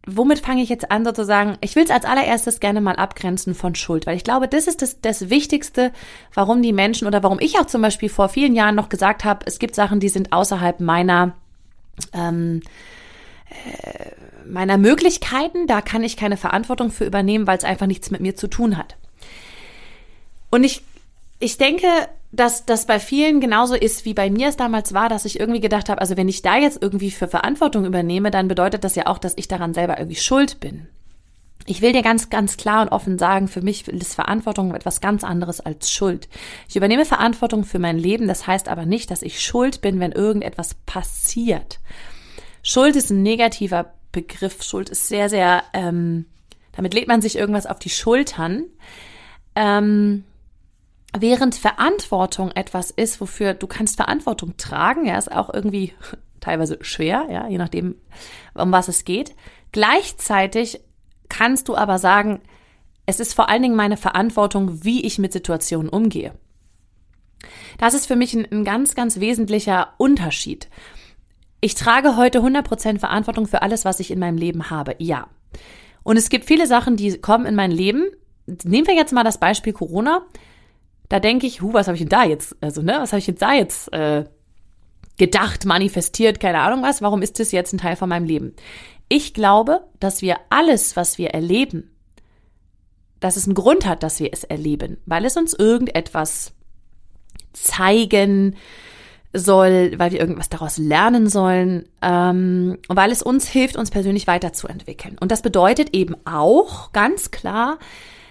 womit 0.08 0.40
fange 0.40 0.64
ich 0.64 0.70
jetzt 0.70 0.90
an 0.90 1.06
sozusagen? 1.06 1.58
Ich 1.62 1.76
will 1.76 1.84
es 1.84 1.92
als 1.92 2.06
allererstes 2.06 2.60
gerne 2.60 2.82
mal 2.82 2.96
abgrenzen 2.96 3.54
von 3.54 3.76
Schuld, 3.76 4.08
weil 4.08 4.16
ich 4.16 4.24
glaube, 4.24 4.48
das 4.48 4.66
ist 4.66 4.82
das, 4.82 5.02
das 5.02 5.30
Wichtigste, 5.30 5.92
warum 6.34 6.62
die 6.62 6.74
Menschen 6.74 7.08
oder 7.08 7.22
warum 7.22 7.40
ich 7.40 7.60
auch 7.60 7.66
zum 7.66 7.82
Beispiel 7.82 8.10
vor 8.10 8.30
vielen 8.30 8.56
Jahren 8.56 8.76
noch 8.76 8.90
gesagt 8.90 9.26
habe, 9.26 9.46
es 9.46 9.60
gibt 9.60 9.76
Sachen, 9.76 10.00
die 10.00 10.10
sind 10.10 10.32
außerhalb 10.32 10.80
meiner 10.80 11.36
ähm, 12.14 12.62
äh, 13.50 14.12
meiner 14.46 14.78
Möglichkeiten, 14.78 15.68
da 15.68 15.82
kann 15.82 16.04
ich 16.04 16.16
keine 16.16 16.38
Verantwortung 16.38 16.90
für 16.90 17.06
übernehmen, 17.06 17.46
weil 17.46 17.58
es 17.58 17.66
einfach 17.66 17.86
nichts 17.86 18.10
mit 18.12 18.22
mir 18.22 18.36
zu 18.36 18.48
tun 18.48 18.78
hat. 18.78 18.96
Und 20.50 20.64
ich 20.64 20.84
ich 21.40 21.58
denke, 21.58 21.88
dass 22.32 22.66
das 22.66 22.86
bei 22.86 23.00
vielen 23.00 23.40
genauso 23.40 23.76
ist, 23.76 24.06
wie 24.06 24.14
bei 24.14 24.30
mir 24.30 24.50
es 24.50 24.58
damals 24.58 24.94
war, 24.94 25.10
dass 25.10 25.26
ich 25.26 25.40
irgendwie 25.40 25.62
gedacht 25.62 25.90
habe, 25.90 26.02
also 26.02 26.18
wenn 26.18 26.28
ich 26.28 26.42
da 26.42 26.58
jetzt 26.58 26.82
irgendwie 26.82 27.12
für 27.12 27.28
Verantwortung 27.28 27.86
übernehme, 27.86 28.32
dann 28.32 28.48
bedeutet 28.48 28.84
das 28.84 28.96
ja 28.96 29.08
auch, 29.08 29.18
dass 29.18 29.34
ich 29.38 29.48
daran 29.48 29.74
selber 29.74 29.98
irgendwie 29.98 30.18
schuld 30.18 30.60
bin. 30.60 30.88
Ich 31.70 31.82
will 31.82 31.92
dir 31.92 32.02
ganz, 32.02 32.30
ganz 32.30 32.56
klar 32.56 32.82
und 32.82 32.90
offen 32.90 33.20
sagen, 33.20 33.50
für 33.50 33.62
mich 33.62 33.88
ist 33.88 34.16
Verantwortung 34.16 34.74
etwas 34.74 35.02
ganz 35.02 35.24
anderes 35.24 35.60
als 35.60 35.92
Schuld. 35.92 36.30
Ich 36.70 36.78
übernehme 36.78 37.04
Verantwortung 37.04 37.66
für 37.66 37.80
mein 37.80 37.98
Leben, 37.98 38.28
das 38.28 38.48
heißt 38.48 38.70
aber 38.70 38.86
nicht, 38.86 39.12
dass 39.12 39.22
ich 39.22 39.42
schuld 39.42 39.82
bin, 39.82 40.00
wenn 40.00 40.14
irgendetwas 40.14 40.76
passiert. 40.86 41.80
Schuld 42.64 42.96
ist 42.96 43.10
ein 43.10 43.22
negativer 43.22 43.94
Begriff. 44.14 44.64
Schuld 44.64 44.90
ist 44.90 45.08
sehr, 45.08 45.30
sehr, 45.30 45.64
ähm, 45.74 46.26
damit 46.74 46.94
lädt 46.94 47.08
man 47.08 47.22
sich 47.22 47.38
irgendwas 47.38 47.66
auf 47.66 47.80
die 47.80 47.90
Schultern. 47.90 48.64
Ähm, 49.56 50.24
Während 51.20 51.56
Verantwortung 51.56 52.52
etwas 52.52 52.92
ist, 52.92 53.22
wofür 53.22 53.54
du 53.54 53.68
kannst 53.68 53.98
Verantwortung 53.98 54.58
tragen, 54.58 55.06
ja, 55.06 55.18
ist 55.18 55.32
auch 55.32 55.54
irgendwie 55.54 55.94
teilweise 56.40 56.78
schwer, 56.82 57.28
ja, 57.30 57.48
je 57.48 57.58
nachdem, 57.58 57.96
um 58.54 58.72
was 58.72 58.88
es 58.88 59.06
geht. 59.06 59.36
Gleichzeitig 59.72 60.82
kannst 61.30 61.68
du 61.68 61.76
aber 61.76 62.00
sagen, 62.00 62.42
es 63.06 63.20
ist 63.20 63.34
vor 63.34 63.50
allen 63.50 63.62
Dingen 63.62 63.76
meine 63.76 63.98
Verantwortung, 63.98 64.84
wie 64.84 65.06
ich 65.06 65.18
mit 65.18 65.34
Situationen 65.34 65.90
umgehe. 65.90 66.34
Das 67.78 67.94
ist 67.94 68.06
für 68.06 68.16
mich 68.16 68.34
ein, 68.34 68.48
ein 68.52 68.64
ganz, 68.64 68.96
ganz 68.96 69.20
wesentlicher 69.20 69.94
Unterschied. 69.98 70.68
Ich 71.62 71.76
trage 71.76 72.18
heute 72.18 72.40
100% 72.40 73.00
Verantwortung 73.00 73.48
für 73.48 73.62
alles, 73.62 73.86
was 73.86 74.00
ich 74.00 74.12
in 74.12 74.20
meinem 74.20 74.38
Leben 74.38 74.70
habe. 74.70 74.96
Ja. 75.00 75.28
Und 76.04 76.18
es 76.18 76.30
gibt 76.30 76.46
viele 76.46 76.68
Sachen, 76.68 76.96
die 76.96 77.20
kommen 77.20 77.46
in 77.46 77.56
mein 77.56 77.72
Leben. 77.72 78.06
Nehmen 78.64 78.88
wir 78.88 78.96
jetzt 78.96 79.14
mal 79.14 79.24
das 79.24 79.40
Beispiel 79.40 79.74
Corona 79.74 80.26
da 81.10 81.20
denke 81.20 81.48
ich, 81.48 81.62
hu, 81.62 81.74
was 81.74 81.88
habe 81.88 81.96
ich 81.96 82.02
denn 82.02 82.10
da 82.10 82.24
jetzt, 82.24 82.56
also 82.62 82.82
ne, 82.82 82.98
was 83.00 83.12
habe 83.12 83.20
ich 83.20 83.26
denn 83.26 83.38
da 83.38 83.54
jetzt 83.54 83.92
äh, 83.94 84.26
gedacht, 85.18 85.66
manifestiert, 85.66 86.40
keine 86.40 86.60
Ahnung 86.60 86.84
was, 86.84 87.02
warum 87.02 87.22
ist 87.22 87.40
das 87.40 87.52
jetzt 87.52 87.74
ein 87.74 87.80
Teil 87.80 87.96
von 87.96 88.10
meinem 88.10 88.26
Leben? 88.26 88.56
Ich 89.10 89.34
glaube, 89.34 89.82
dass 90.00 90.22
wir 90.22 90.38
alles, 90.50 90.96
was 90.96 91.18
wir 91.18 91.30
erleben, 91.30 91.92
dass 93.20 93.36
es 93.36 93.46
einen 93.46 93.56
Grund 93.56 93.86
hat, 93.86 94.04
dass 94.04 94.20
wir 94.20 94.32
es 94.32 94.44
erleben, 94.44 94.98
weil 95.06 95.26
es 95.26 95.38
uns 95.38 95.54
irgendetwas 95.54 96.54
zeigen 97.54 98.56
soll, 99.34 99.94
weil 99.98 100.12
wir 100.12 100.20
irgendwas 100.20 100.50
daraus 100.50 100.78
lernen 100.78 101.30
sollen, 101.30 101.88
ähm, 102.02 102.78
weil 102.88 103.12
es 103.12 103.22
uns 103.24 103.48
hilft, 103.48 103.76
uns 103.76 103.92
persönlich 103.92 104.28
weiterzuentwickeln. 104.28 105.18
Und 105.20 105.32
das 105.32 105.42
bedeutet 105.42 105.94
eben 105.94 106.16
auch 106.26 106.92
ganz 106.92 107.32
klar, 107.32 107.80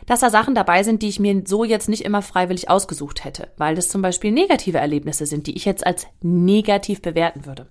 dass 0.06 0.20
da 0.20 0.30
Sachen 0.30 0.54
dabei 0.54 0.82
sind, 0.82 1.02
die 1.02 1.08
ich 1.08 1.20
mir 1.20 1.42
so 1.46 1.64
jetzt 1.64 1.88
nicht 1.88 2.04
immer 2.04 2.22
freiwillig 2.22 2.70
ausgesucht 2.70 3.24
hätte, 3.24 3.48
weil 3.56 3.74
das 3.74 3.88
zum 3.88 4.02
Beispiel 4.02 4.30
negative 4.30 4.78
Erlebnisse 4.78 5.26
sind, 5.26 5.46
die 5.46 5.56
ich 5.56 5.64
jetzt 5.64 5.86
als 5.86 6.06
negativ 6.22 7.02
bewerten 7.02 7.44
würde. 7.44 7.66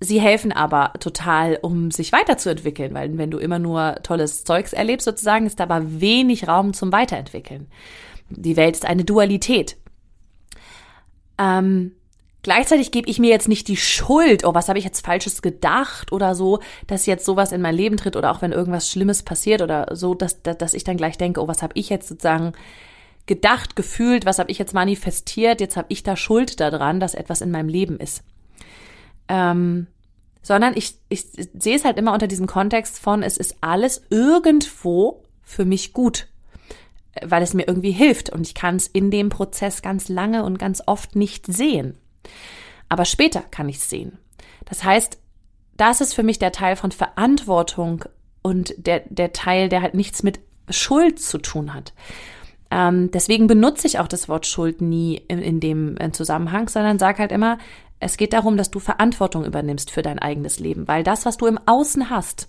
Sie 0.00 0.20
helfen 0.20 0.50
aber 0.50 0.94
total, 0.98 1.58
um 1.60 1.90
sich 1.90 2.10
weiterzuentwickeln, 2.12 2.94
weil 2.94 3.16
wenn 3.18 3.30
du 3.30 3.38
immer 3.38 3.58
nur 3.58 3.96
tolles 4.02 4.44
Zeugs 4.44 4.72
erlebst 4.72 5.04
sozusagen, 5.04 5.46
ist 5.46 5.60
da 5.60 5.64
aber 5.64 6.00
wenig 6.00 6.48
Raum 6.48 6.72
zum 6.72 6.90
Weiterentwickeln. 6.90 7.68
Die 8.30 8.56
Welt 8.56 8.76
ist 8.76 8.86
eine 8.86 9.04
Dualität. 9.04 9.76
Ähm, 11.36 11.92
Gleichzeitig 12.42 12.90
gebe 12.90 13.10
ich 13.10 13.18
mir 13.18 13.28
jetzt 13.28 13.48
nicht 13.48 13.68
die 13.68 13.76
Schuld, 13.76 14.44
oh, 14.44 14.54
was 14.54 14.68
habe 14.68 14.78
ich 14.78 14.84
jetzt 14.84 15.04
falsches 15.04 15.42
gedacht 15.42 16.10
oder 16.10 16.34
so, 16.34 16.60
dass 16.86 17.04
jetzt 17.04 17.26
sowas 17.26 17.52
in 17.52 17.60
mein 17.60 17.74
Leben 17.74 17.98
tritt 17.98 18.16
oder 18.16 18.30
auch 18.30 18.40
wenn 18.40 18.52
irgendwas 18.52 18.90
Schlimmes 18.90 19.22
passiert 19.22 19.60
oder 19.60 19.94
so, 19.94 20.14
dass, 20.14 20.42
dass, 20.42 20.72
ich 20.72 20.84
dann 20.84 20.96
gleich 20.96 21.18
denke, 21.18 21.42
oh, 21.42 21.48
was 21.48 21.62
habe 21.62 21.74
ich 21.76 21.90
jetzt 21.90 22.08
sozusagen 22.08 22.52
gedacht, 23.26 23.76
gefühlt, 23.76 24.24
was 24.24 24.38
habe 24.38 24.50
ich 24.50 24.58
jetzt 24.58 24.72
manifestiert, 24.72 25.60
jetzt 25.60 25.76
habe 25.76 25.86
ich 25.90 26.02
da 26.02 26.16
Schuld 26.16 26.60
daran, 26.60 26.98
dass 26.98 27.14
etwas 27.14 27.42
in 27.42 27.50
meinem 27.50 27.68
Leben 27.68 28.00
ist. 28.00 28.24
Ähm, 29.28 29.86
sondern 30.42 30.74
ich, 30.76 30.94
ich 31.10 31.26
sehe 31.30 31.76
es 31.76 31.84
halt 31.84 31.98
immer 31.98 32.14
unter 32.14 32.26
diesem 32.26 32.46
Kontext 32.46 32.98
von, 32.98 33.22
es 33.22 33.36
ist 33.36 33.56
alles 33.60 34.02
irgendwo 34.08 35.22
für 35.42 35.66
mich 35.66 35.92
gut, 35.92 36.28
weil 37.22 37.42
es 37.42 37.52
mir 37.52 37.68
irgendwie 37.68 37.90
hilft 37.90 38.30
und 38.30 38.46
ich 38.46 38.54
kann 38.54 38.76
es 38.76 38.86
in 38.86 39.10
dem 39.10 39.28
Prozess 39.28 39.82
ganz 39.82 40.08
lange 40.08 40.42
und 40.42 40.58
ganz 40.58 40.82
oft 40.86 41.16
nicht 41.16 41.46
sehen. 41.46 41.99
Aber 42.88 43.04
später 43.04 43.40
kann 43.50 43.68
ich 43.68 43.76
es 43.76 43.88
sehen. 43.88 44.18
Das 44.64 44.84
heißt, 44.84 45.18
das 45.76 46.00
ist 46.00 46.14
für 46.14 46.22
mich 46.22 46.38
der 46.38 46.52
Teil 46.52 46.76
von 46.76 46.92
Verantwortung 46.92 48.04
und 48.42 48.74
der, 48.76 49.02
der 49.08 49.32
Teil, 49.32 49.68
der 49.68 49.82
halt 49.82 49.94
nichts 49.94 50.22
mit 50.22 50.40
Schuld 50.68 51.20
zu 51.20 51.38
tun 51.38 51.74
hat. 51.74 51.92
Ähm, 52.70 53.10
deswegen 53.10 53.46
benutze 53.46 53.86
ich 53.86 53.98
auch 53.98 54.08
das 54.08 54.28
Wort 54.28 54.46
Schuld 54.46 54.80
nie 54.80 55.16
in, 55.28 55.40
in 55.40 55.60
dem 55.60 55.96
Zusammenhang, 56.12 56.68
sondern 56.68 56.98
sage 56.98 57.18
halt 57.18 57.32
immer, 57.32 57.58
es 57.98 58.16
geht 58.16 58.32
darum, 58.32 58.56
dass 58.56 58.70
du 58.70 58.78
Verantwortung 58.78 59.44
übernimmst 59.44 59.90
für 59.90 60.02
dein 60.02 60.18
eigenes 60.18 60.58
Leben, 60.58 60.88
weil 60.88 61.04
das, 61.04 61.26
was 61.26 61.36
du 61.36 61.46
im 61.46 61.58
Außen 61.66 62.08
hast, 62.08 62.48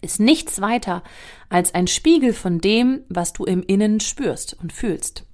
ist 0.00 0.20
nichts 0.20 0.60
weiter 0.60 1.02
als 1.48 1.74
ein 1.74 1.86
Spiegel 1.86 2.32
von 2.32 2.60
dem, 2.60 3.00
was 3.08 3.32
du 3.32 3.44
im 3.44 3.62
Innen 3.62 4.00
spürst 4.00 4.56
und 4.60 4.72
fühlst. 4.72 5.24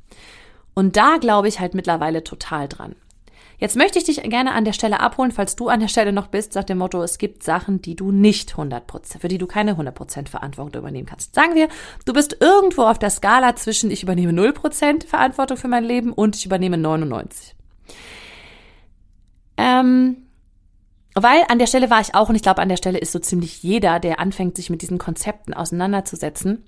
Und 0.74 0.96
da 0.96 1.16
glaube 1.18 1.48
ich 1.48 1.60
halt 1.60 1.74
mittlerweile 1.74 2.24
total 2.24 2.68
dran. 2.68 2.94
Jetzt 3.62 3.76
möchte 3.76 3.96
ich 3.96 4.04
dich 4.04 4.20
gerne 4.24 4.54
an 4.54 4.64
der 4.64 4.72
Stelle 4.72 4.98
abholen, 4.98 5.30
falls 5.30 5.54
du 5.54 5.68
an 5.68 5.78
der 5.78 5.86
Stelle 5.86 6.12
noch 6.12 6.26
bist, 6.26 6.56
nach 6.56 6.64
dem 6.64 6.78
Motto, 6.78 7.00
es 7.00 7.16
gibt 7.16 7.44
Sachen, 7.44 7.80
die 7.80 7.94
du 7.94 8.10
nicht 8.10 8.54
100%, 8.54 9.20
für 9.20 9.28
die 9.28 9.38
du 9.38 9.46
keine 9.46 9.76
100% 9.76 10.26
Verantwortung 10.26 10.80
übernehmen 10.80 11.06
kannst. 11.06 11.36
Sagen 11.36 11.54
wir, 11.54 11.68
du 12.04 12.12
bist 12.12 12.38
irgendwo 12.40 12.82
auf 12.82 12.98
der 12.98 13.10
Skala 13.10 13.54
zwischen 13.54 13.92
ich 13.92 14.02
übernehme 14.02 14.32
0% 14.32 15.06
Verantwortung 15.06 15.56
für 15.56 15.68
mein 15.68 15.84
Leben 15.84 16.12
und 16.12 16.34
ich 16.34 16.44
übernehme 16.44 16.76
99. 16.76 17.54
Ähm, 19.58 20.16
weil 21.14 21.44
an 21.46 21.60
der 21.60 21.68
Stelle 21.68 21.88
war 21.88 22.00
ich 22.00 22.16
auch, 22.16 22.30
und 22.30 22.34
ich 22.34 22.42
glaube, 22.42 22.62
an 22.62 22.68
der 22.68 22.78
Stelle 22.78 22.98
ist 22.98 23.12
so 23.12 23.20
ziemlich 23.20 23.62
jeder, 23.62 24.00
der 24.00 24.18
anfängt, 24.18 24.56
sich 24.56 24.70
mit 24.70 24.82
diesen 24.82 24.98
Konzepten 24.98 25.54
auseinanderzusetzen, 25.54 26.64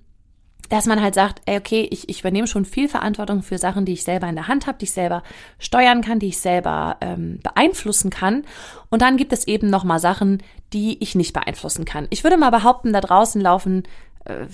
dass 0.69 0.87
man 0.87 1.03
halt 1.03 1.15
sagt, 1.15 1.43
ey, 1.47 1.59
okay, 1.59 1.87
ich, 1.91 2.09
ich 2.09 2.21
übernehme 2.21 2.47
schon 2.47 2.65
viel 2.65 2.89
Verantwortung 2.89 3.43
für 3.43 3.59
Sachen, 3.59 3.85
die 3.85 3.93
ich 3.93 4.05
selber 4.05 4.29
in 4.29 4.35
der 4.35 4.49
Hand 4.49 4.67
habe, 4.67 4.79
die 4.79 4.85
ich 4.85 4.93
selber 4.93 5.23
steuern 5.59 6.01
kann, 6.01 6.19
die 6.19 6.29
ich 6.29 6.39
selber 6.39 6.97
ähm, 7.01 7.41
beeinflussen 7.43 8.11
kann. 8.11 8.45
Und 8.91 9.03
dann 9.03 9.17
gibt 9.17 9.33
es 9.33 9.47
eben 9.47 9.69
noch 9.69 9.85
mal 9.85 9.99
Sachen, 9.99 10.43
die 10.73 11.03
ich 11.03 11.15
nicht 11.15 11.33
beeinflussen 11.33 11.85
kann. 11.85 12.07
Ich 12.11 12.25
würde 12.25 12.37
mal 12.37 12.51
behaupten, 12.51 12.93
da 12.93 13.01
draußen 13.01 13.41
laufen 13.41 13.83
äh, 14.25 14.47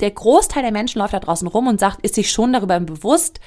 der 0.00 0.10
Großteil 0.10 0.62
der 0.62 0.72
Menschen 0.72 0.98
läuft 0.98 1.14
da 1.14 1.20
draußen 1.20 1.48
rum 1.48 1.68
und 1.68 1.80
sagt, 1.80 2.04
ist 2.04 2.14
sich 2.14 2.30
schon 2.30 2.52
darüber 2.52 2.78
bewusst, 2.80 3.40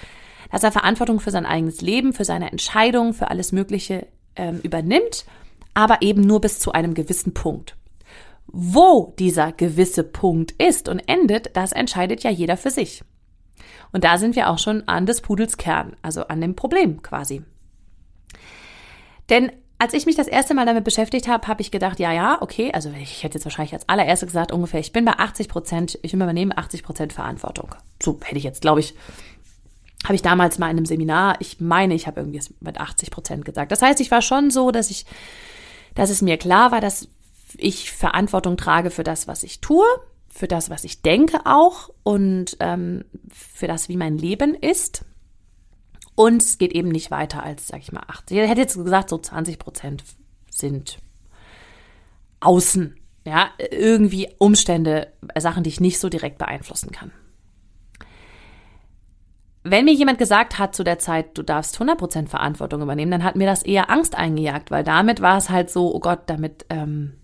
dass 0.51 0.63
er 0.63 0.71
Verantwortung 0.71 1.19
für 1.19 1.31
sein 1.31 1.45
eigenes 1.45 1.81
Leben, 1.81 2.13
für 2.13 2.25
seine 2.25 2.51
Entscheidungen, 2.51 3.13
für 3.13 3.29
alles 3.29 3.51
Mögliche 3.51 4.07
ähm, 4.35 4.59
übernimmt, 4.63 5.25
aber 5.73 6.01
eben 6.01 6.21
nur 6.21 6.41
bis 6.41 6.59
zu 6.59 6.71
einem 6.71 6.93
gewissen 6.93 7.33
Punkt. 7.33 7.75
Wo 8.47 9.13
dieser 9.19 9.51
gewisse 9.51 10.03
Punkt 10.03 10.51
ist 10.53 10.87
und 10.89 10.99
endet, 11.07 11.55
das 11.55 11.71
entscheidet 11.71 12.23
ja 12.23 12.31
jeder 12.31 12.57
für 12.57 12.71
sich. 12.71 13.03
Und 13.91 14.03
da 14.03 14.17
sind 14.17 14.35
wir 14.35 14.49
auch 14.49 14.59
schon 14.59 14.87
an 14.87 15.05
des 15.05 15.21
Pudels 15.21 15.57
Kern, 15.57 15.95
also 16.01 16.27
an 16.27 16.41
dem 16.41 16.55
Problem 16.55 17.01
quasi. 17.01 17.43
Denn 19.29 19.51
als 19.79 19.93
ich 19.93 20.05
mich 20.05 20.15
das 20.15 20.27
erste 20.27 20.53
Mal 20.53 20.65
damit 20.65 20.83
beschäftigt 20.83 21.27
habe, 21.27 21.47
habe 21.47 21.61
ich 21.61 21.69
gedacht, 21.69 21.99
ja, 21.99 22.11
ja, 22.11 22.41
okay, 22.41 22.71
also 22.73 22.89
ich 22.99 23.23
hätte 23.23 23.35
jetzt 23.35 23.45
wahrscheinlich 23.45 23.73
als 23.73 23.87
allererste 23.87 24.25
gesagt, 24.25 24.51
ungefähr, 24.51 24.79
ich 24.79 24.91
bin 24.91 25.05
bei 25.05 25.13
80 25.13 25.49
Prozent, 25.49 25.99
ich 26.01 26.13
übernehme 26.13 26.57
80 26.57 26.83
Prozent 26.83 27.13
Verantwortung. 27.13 27.75
So 28.01 28.17
hätte 28.23 28.37
ich 28.37 28.43
jetzt, 28.43 28.61
glaube 28.61 28.79
ich, 28.79 28.95
habe 30.03 30.15
ich 30.15 30.21
damals 30.21 30.57
mal 30.57 30.69
in 30.71 30.77
einem 30.77 30.85
Seminar, 30.85 31.35
ich 31.39 31.59
meine, 31.59 31.93
ich 31.93 32.07
habe 32.07 32.21
irgendwie 32.21 32.41
mit 32.59 32.79
80 32.79 33.11
Prozent 33.11 33.45
gesagt. 33.45 33.71
Das 33.71 33.81
heißt, 33.81 33.99
ich 33.99 34.09
war 34.09 34.21
schon 34.21 34.49
so, 34.49 34.71
dass 34.71 34.89
ich, 34.89 35.05
dass 35.93 36.09
es 36.09 36.21
mir 36.21 36.37
klar 36.37 36.71
war, 36.71 36.81
dass 36.81 37.07
ich 37.57 37.91
Verantwortung 37.91 38.57
trage 38.57 38.91
für 38.91 39.03
das, 39.03 39.27
was 39.27 39.43
ich 39.43 39.61
tue, 39.61 39.85
für 40.29 40.47
das, 40.47 40.69
was 40.69 40.83
ich 40.83 41.01
denke 41.01 41.39
auch 41.45 41.89
und 42.03 42.57
ähm, 42.59 43.05
für 43.31 43.67
das, 43.67 43.89
wie 43.89 43.97
mein 43.97 44.17
Leben 44.17 44.53
ist. 44.53 45.05
Und 46.15 46.41
es 46.41 46.57
geht 46.57 46.73
eben 46.73 46.89
nicht 46.89 47.11
weiter 47.11 47.43
als, 47.43 47.67
sag 47.67 47.79
ich 47.79 47.91
mal, 47.91 48.03
80. 48.07 48.37
Ich 48.37 48.49
hätte 48.49 48.61
jetzt 48.61 48.75
gesagt, 48.75 49.09
so 49.09 49.17
20 49.17 49.59
Prozent 49.59 50.03
sind 50.49 50.97
außen. 52.39 52.95
Ja, 53.25 53.49
irgendwie 53.71 54.29
Umstände, 54.37 55.11
Sachen, 55.37 55.63
die 55.63 55.69
ich 55.69 55.81
nicht 55.81 55.99
so 55.99 56.07
direkt 56.07 56.37
beeinflussen 56.37 56.91
kann. 56.91 57.11
Wenn 59.63 59.83
mir 59.83 59.93
jemand 59.93 60.17
gesagt 60.17 60.59
hat 60.59 60.73
zu 60.73 60.85
der 60.85 60.97
Zeit, 60.97 61.37
du 61.37 61.43
darfst 61.43 61.77
100% 61.77 62.29
Verantwortung 62.29 62.81
übernehmen, 62.81 63.11
dann 63.11 63.23
hat 63.25 63.35
mir 63.35 63.45
das 63.45 63.63
eher 63.63 63.89
Angst 63.89 64.15
eingejagt, 64.15 64.71
weil 64.71 64.85
damit 64.85 65.21
war 65.21 65.37
es 65.37 65.49
halt 65.49 65.69
so, 65.69 65.93
oh 65.93 65.99
Gott, 65.99 66.21
damit 66.27 66.65
ähm, 66.69 67.17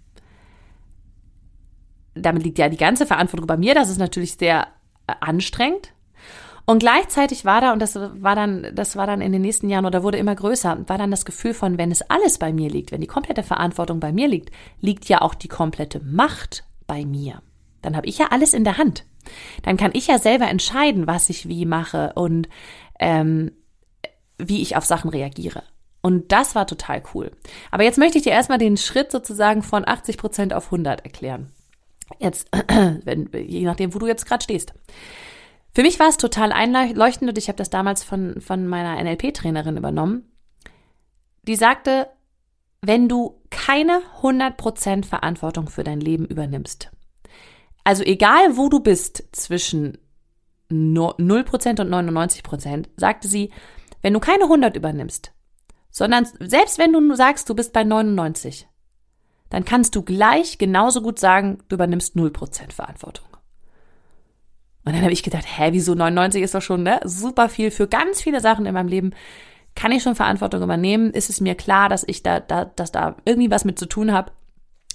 damit 2.16 2.44
liegt 2.44 2.60
ja 2.60 2.70
die 2.70 2.78
ganze 2.78 3.06
Verantwortung 3.06 3.48
bei 3.48 3.58
mir. 3.58 3.76
Das 3.76 3.90
ist 3.90 3.98
natürlich 3.98 4.34
sehr 4.34 4.68
äh, 5.08 5.14
anstrengend. 5.20 5.94
Und 6.66 6.80
gleichzeitig 6.80 7.44
war 7.44 7.60
da, 7.60 7.74
und 7.74 7.80
das 7.80 7.96
war 7.96 8.36
dann, 8.36 8.72
das 8.74 8.96
war 8.96 9.06
dann 9.06 9.20
in 9.20 9.34
den 9.34 9.42
nächsten 9.42 9.70
Jahren 9.70 9.86
oder 9.86 10.02
wurde 10.02 10.18
immer 10.18 10.34
größer, 10.34 10.88
war 10.88 10.98
dann 10.98 11.12
das 11.12 11.26
Gefühl 11.26 11.54
von, 11.54 11.78
wenn 11.78 11.92
es 11.92 12.10
alles 12.10 12.38
bei 12.38 12.54
mir 12.54 12.70
liegt, 12.70 12.92
wenn 12.92 13.02
die 13.02 13.08
komplette 13.08 13.44
Verantwortung 13.44 14.00
bei 14.00 14.14
mir 14.14 14.30
liegt, 14.30 14.52
liegt 14.80 15.10
ja 15.10 15.22
auch 15.22 15.34
die 15.34 15.50
komplette 15.50 16.00
Macht 16.00 16.64
bei 16.88 17.06
mir. 17.06 17.42
Dann 17.82 17.98
habe 17.98 18.08
ich 18.08 18.18
ja 18.18 18.28
alles 18.32 18.54
in 18.54 18.64
der 18.64 18.78
Hand. 18.78 19.06
Dann 19.64 19.76
kann 19.76 19.92
ich 19.94 20.08
ja 20.08 20.20
selber 20.20 20.48
entscheiden, 20.48 21.06
was 21.06 21.30
ich 21.30 21.50
wie 21.50 21.66
mache 21.66 22.14
und 22.16 22.48
ähm, 22.98 23.52
wie 24.38 24.62
ich 24.62 24.78
auf 24.78 24.86
Sachen 24.86 25.10
reagiere. 25.10 25.64
Und 26.02 26.32
das 26.32 26.56
war 26.56 26.68
total 26.68 27.04
cool. 27.14 27.32
Aber 27.72 27.84
jetzt 27.84 27.98
möchte 27.98 28.18
ich 28.18 28.24
dir 28.24 28.34
erstmal 28.34 28.58
den 28.58 28.78
Schritt 28.78 29.12
sozusagen 29.12 29.64
von 29.64 29.88
80 29.88 30.18
Prozent 30.18 30.54
auf 30.54 30.66
100 30.66 31.04
erklären. 31.04 31.52
Jetzt, 32.20 32.48
wenn, 33.04 33.30
je 33.34 33.66
nachdem, 33.66 33.94
wo 33.94 34.00
du 34.00 34.08
jetzt 34.08 34.26
gerade 34.26 34.44
stehst. 34.44 34.74
Für 35.74 35.82
mich 35.82 36.00
war 36.00 36.08
es 36.08 36.18
total 36.18 36.52
einleuchtend 36.52 37.30
und 37.30 37.38
ich 37.38 37.48
habe 37.48 37.58
das 37.58 37.70
damals 37.70 38.04
von, 38.04 38.40
von 38.40 38.68
meiner 38.68 39.02
NLP-Trainerin 39.04 39.78
übernommen. 39.78 40.32
Die 41.48 41.56
sagte, 41.56 42.08
wenn 42.82 43.10
du 43.10 43.42
keine 43.50 44.02
100% 44.22 45.06
Verantwortung 45.06 45.70
für 45.70 45.84
dein 45.84 46.00
Leben 46.00 46.26
übernimmst, 46.26 46.92
also 47.84 48.04
egal 48.04 48.56
wo 48.56 48.70
du 48.70 48.80
bist 48.80 49.24
zwischen 49.32 49.98
0% 50.72 51.82
und 51.82 51.90
99%, 51.90 52.86
sagte 52.96 53.28
sie, 53.28 53.52
wenn 54.02 54.14
du 54.14 54.20
keine 54.20 54.44
100 54.44 54.76
übernimmst, 54.76 55.34
sondern 55.90 56.28
selbst 56.40 56.78
wenn 56.78 56.94
du 56.94 57.16
sagst, 57.16 57.50
du 57.50 57.56
bist 57.56 57.74
bei 57.74 57.84
99, 57.84 58.68
dann 59.54 59.66
kannst 59.66 59.96
du 59.96 60.02
gleich 60.02 60.58
genauso 60.58 61.04
gut 61.04 61.20
sagen, 61.20 61.60
du 61.70 61.76
übernimmst 61.76 62.16
0% 62.16 62.72
Verantwortung. 62.72 63.28
Und 64.84 64.94
dann 64.94 65.04
habe 65.04 65.14
ich 65.14 65.22
gedacht, 65.22 65.46
hä, 65.46 65.70
wieso 65.74 65.94
99 65.94 66.42
ist 66.42 66.56
doch 66.56 66.62
schon 66.62 66.82
ne? 66.82 67.00
super 67.04 67.50
viel 67.50 67.70
für 67.70 67.88
ganz 67.88 68.20
viele 68.20 68.42
Sachen 68.42 68.66
in 68.66 68.74
meinem 68.74 68.88
Leben. 68.88 69.12
Kann 69.76 69.92
ich 69.92 70.02
schon 70.02 70.16
Verantwortung 70.16 70.64
übernehmen? 70.64 71.12
Ist 71.12 71.30
es 71.30 71.40
mir 71.40 71.54
klar, 71.54 71.88
dass 71.88 72.04
ich 72.04 72.24
da, 72.24 72.40
da 72.40 72.66
dass 72.66 72.92
da 72.92 73.16
irgendwie 73.26 73.52
was 73.52 73.64
mit 73.64 73.78
zu 73.78 73.86
tun 73.86 74.12
habe? 74.12 74.32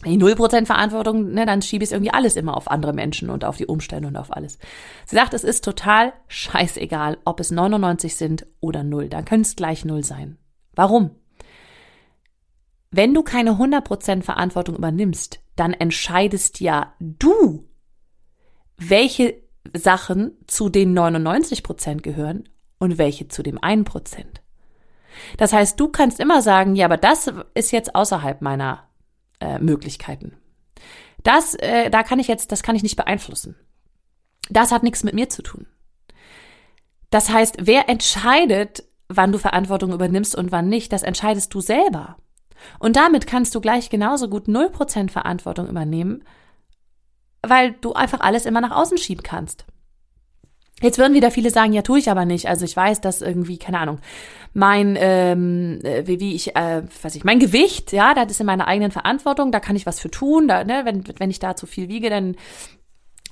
Wenn 0.02 0.12
ich 0.12 0.18
0% 0.18 0.66
Verantwortung, 0.66 1.32
ne, 1.32 1.46
dann 1.46 1.62
schiebe 1.62 1.84
ich 1.84 1.92
irgendwie 1.92 2.12
alles 2.12 2.34
immer 2.34 2.56
auf 2.56 2.68
andere 2.68 2.92
Menschen 2.92 3.30
und 3.30 3.44
auf 3.44 3.56
die 3.56 3.66
Umstände 3.66 4.08
und 4.08 4.16
auf 4.16 4.34
alles. 4.34 4.58
Sie 5.06 5.14
sagt, 5.14 5.34
es 5.34 5.44
ist 5.44 5.64
total 5.64 6.12
scheißegal, 6.26 7.18
ob 7.24 7.38
es 7.38 7.52
99 7.52 8.16
sind 8.16 8.44
oder 8.58 8.82
0. 8.82 9.08
Dann 9.08 9.24
können 9.24 9.42
es 9.42 9.54
gleich 9.54 9.84
0 9.84 10.02
sein. 10.02 10.36
Warum? 10.74 11.10
Wenn 12.90 13.12
du 13.14 13.22
keine 13.22 13.52
100% 13.52 14.22
Verantwortung 14.22 14.76
übernimmst, 14.76 15.40
dann 15.56 15.74
entscheidest 15.74 16.60
ja 16.60 16.94
du, 17.00 17.68
welche 18.76 19.42
Sachen 19.74 20.32
zu 20.46 20.68
den 20.68 20.96
99% 20.98 22.00
gehören 22.00 22.48
und 22.78 22.96
welche 22.96 23.28
zu 23.28 23.42
dem 23.42 23.58
1%. 23.58 24.24
Das 25.36 25.52
heißt, 25.52 25.78
du 25.78 25.88
kannst 25.88 26.20
immer 26.20 26.42
sagen, 26.42 26.76
ja, 26.76 26.86
aber 26.86 26.96
das 26.96 27.30
ist 27.54 27.72
jetzt 27.72 27.94
außerhalb 27.94 28.40
meiner 28.40 28.88
äh, 29.40 29.58
Möglichkeiten. 29.58 30.36
Das, 31.24 31.54
äh, 31.54 31.90
da 31.90 32.02
kann 32.02 32.20
ich 32.20 32.28
jetzt, 32.28 32.52
das 32.52 32.62
kann 32.62 32.76
ich 32.76 32.82
nicht 32.82 32.96
beeinflussen. 32.96 33.56
Das 34.48 34.72
hat 34.72 34.82
nichts 34.82 35.04
mit 35.04 35.14
mir 35.14 35.28
zu 35.28 35.42
tun. 35.42 35.66
Das 37.10 37.30
heißt, 37.30 37.56
wer 37.60 37.88
entscheidet, 37.88 38.84
wann 39.08 39.32
du 39.32 39.38
Verantwortung 39.38 39.92
übernimmst 39.92 40.36
und 40.36 40.52
wann 40.52 40.68
nicht, 40.68 40.92
das 40.92 41.02
entscheidest 41.02 41.52
du 41.52 41.60
selber. 41.60 42.16
Und 42.78 42.96
damit 42.96 43.26
kannst 43.26 43.54
du 43.54 43.60
gleich 43.60 43.90
genauso 43.90 44.28
gut 44.28 44.46
0% 44.46 45.10
Verantwortung 45.10 45.68
übernehmen, 45.68 46.24
weil 47.42 47.72
du 47.80 47.92
einfach 47.92 48.20
alles 48.20 48.46
immer 48.46 48.60
nach 48.60 48.76
außen 48.76 48.98
schieben 48.98 49.22
kannst. 49.22 49.64
Jetzt 50.80 50.98
würden 50.98 51.14
wieder 51.14 51.32
viele 51.32 51.50
sagen, 51.50 51.72
ja, 51.72 51.82
tue 51.82 51.98
ich 51.98 52.10
aber 52.10 52.24
nicht. 52.24 52.46
Also 52.48 52.64
ich 52.64 52.76
weiß, 52.76 53.00
dass 53.00 53.20
irgendwie, 53.20 53.58
keine 53.58 53.80
Ahnung, 53.80 53.98
mein, 54.54 54.96
ähm, 54.98 55.80
äh, 55.82 56.06
wie, 56.06 56.20
wie 56.20 56.34
ich, 56.34 56.54
äh, 56.54 56.82
weiß 57.02 57.16
ich, 57.16 57.24
mein 57.24 57.40
Gewicht, 57.40 57.92
ja, 57.92 58.14
das 58.14 58.30
ist 58.30 58.40
in 58.40 58.46
meiner 58.46 58.68
eigenen 58.68 58.92
Verantwortung, 58.92 59.50
da 59.50 59.58
kann 59.58 59.74
ich 59.74 59.86
was 59.86 59.98
für 59.98 60.10
tun. 60.10 60.46
Da, 60.46 60.62
ne, 60.62 60.82
wenn, 60.84 61.02
wenn 61.18 61.30
ich 61.30 61.40
da 61.40 61.56
zu 61.56 61.66
viel 61.66 61.88
wiege, 61.88 62.10
dann 62.10 62.36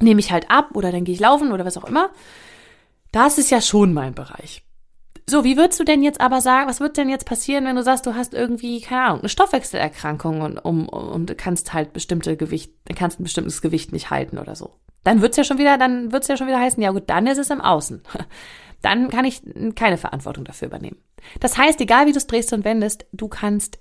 nehme 0.00 0.20
ich 0.20 0.32
halt 0.32 0.50
ab 0.50 0.70
oder 0.74 0.90
dann 0.90 1.04
gehe 1.04 1.14
ich 1.14 1.20
laufen 1.20 1.52
oder 1.52 1.64
was 1.64 1.76
auch 1.76 1.84
immer. 1.84 2.10
Das 3.12 3.38
ist 3.38 3.50
ja 3.50 3.60
schon 3.60 3.94
mein 3.94 4.14
Bereich. 4.14 4.65
So, 5.28 5.42
wie 5.42 5.56
würdest 5.56 5.80
du 5.80 5.84
denn 5.84 6.04
jetzt 6.04 6.20
aber 6.20 6.40
sagen, 6.40 6.68
was 6.68 6.78
wird 6.78 6.96
denn 6.96 7.08
jetzt 7.08 7.26
passieren, 7.26 7.64
wenn 7.64 7.74
du 7.74 7.82
sagst, 7.82 8.06
du 8.06 8.14
hast 8.14 8.32
irgendwie, 8.32 8.80
keine 8.80 9.02
Ahnung, 9.02 9.18
eine 9.20 9.28
Stoffwechselerkrankung 9.28 10.40
und, 10.40 10.58
um, 10.58 11.26
du 11.26 11.34
kannst 11.34 11.72
halt 11.72 11.92
bestimmte 11.92 12.36
Gewicht, 12.36 12.72
kannst 12.94 13.18
ein 13.18 13.24
bestimmtes 13.24 13.60
Gewicht 13.60 13.92
nicht 13.92 14.10
halten 14.10 14.38
oder 14.38 14.54
so. 14.54 14.74
Dann 15.02 15.22
wird's 15.22 15.36
ja 15.36 15.42
schon 15.42 15.58
wieder, 15.58 15.78
dann 15.78 16.12
wird's 16.12 16.28
ja 16.28 16.36
schon 16.36 16.46
wieder 16.46 16.60
heißen, 16.60 16.80
ja 16.80 16.92
gut, 16.92 17.04
dann 17.08 17.26
ist 17.26 17.38
es 17.38 17.50
im 17.50 17.60
Außen. 17.60 18.02
Dann 18.82 19.08
kann 19.08 19.24
ich 19.24 19.42
keine 19.74 19.96
Verantwortung 19.96 20.44
dafür 20.44 20.68
übernehmen. 20.68 20.98
Das 21.40 21.56
heißt, 21.56 21.80
egal 21.80 22.06
wie 22.06 22.12
du 22.12 22.18
es 22.18 22.26
drehst 22.26 22.52
und 22.52 22.64
wendest, 22.64 23.06
du 23.10 23.26
kannst 23.26 23.80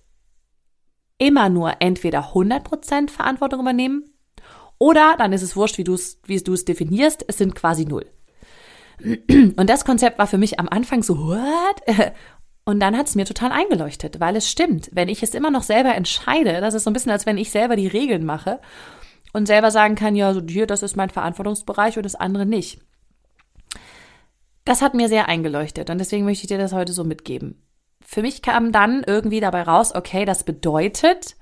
immer 1.18 1.50
nur 1.50 1.74
entweder 1.80 2.34
100% 2.34 3.10
Verantwortung 3.10 3.60
übernehmen 3.60 4.06
oder 4.80 5.16
dann 5.18 5.34
ist 5.34 5.42
es 5.42 5.56
wurscht, 5.56 5.78
wie 5.78 5.84
du 5.84 5.94
es 5.94 6.20
wie 6.26 6.38
du 6.38 6.54
es 6.54 6.66
definierst, 6.66 7.26
es 7.28 7.38
sind 7.38 7.56
quasi 7.56 7.86
null. 7.86 8.06
Und 9.04 9.70
das 9.70 9.86
Konzept 9.86 10.18
war 10.18 10.28
für 10.28 10.38
mich 10.38 10.60
am 10.60 10.70
Anfang 10.70 11.04
so, 11.04 11.18
what? 11.18 11.82
Und 12.66 12.80
dann 12.80 12.98
hat 12.98 13.08
es 13.08 13.16
mir 13.16 13.26
total 13.26 13.52
eingeleuchtet, 13.52 14.20
weil 14.20 14.36
es 14.36 14.50
stimmt. 14.50 14.90
Wenn 14.92 15.08
ich 15.08 15.22
es 15.22 15.36
immer 15.36 15.52
noch 15.52 15.62
selber 15.62 15.94
entscheide, 15.94 16.62
das 16.62 16.74
ist 16.74 16.84
so 16.84 16.90
ein 16.90 16.94
bisschen, 16.94 17.12
als 17.12 17.28
wenn 17.28 17.38
ich 17.38 17.52
selber 17.52 17.76
die 17.76 17.88
Regeln 17.88 18.26
mache 18.26 18.60
und 19.34 19.46
selber 19.46 19.70
sagen 19.70 19.94
kann, 19.94 20.16
ja, 20.16 20.34
so 20.34 20.42
hier, 20.48 20.66
das 20.66 20.82
ist 20.82 20.96
mein 20.96 21.12
Verantwortungsbereich 21.12 21.98
und 21.98 22.04
das 22.04 22.16
andere 22.16 22.48
nicht. 22.48 22.82
Das 24.64 24.82
hat 24.82 24.96
mir 24.96 25.10
sehr 25.10 25.28
eingeleuchtet 25.30 25.92
und 25.92 26.00
deswegen 26.00 26.26
möchte 26.26 26.46
ich 26.46 26.48
dir 26.48 26.58
das 26.58 26.74
heute 26.74 26.92
so 26.92 27.04
mitgeben. 27.04 27.62
Für 28.02 28.24
mich 28.24 28.42
kam 28.42 28.72
dann 28.72 29.04
irgendwie 29.06 29.40
dabei 29.40 29.62
raus, 29.62 29.94
okay, 29.94 30.26
das 30.26 30.44
bedeutet, 30.44 31.36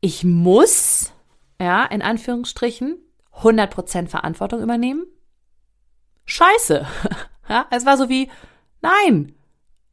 ich 0.00 0.22
muss, 0.22 1.12
ja, 1.60 1.84
in 1.86 2.02
Anführungsstrichen, 2.02 2.98
100% 3.40 4.06
Verantwortung 4.06 4.62
übernehmen 4.62 5.06
scheiße. 6.26 6.86
Ja, 7.46 7.66
es 7.70 7.84
war 7.84 7.98
so 7.98 8.08
wie, 8.08 8.30
nein, 8.80 9.34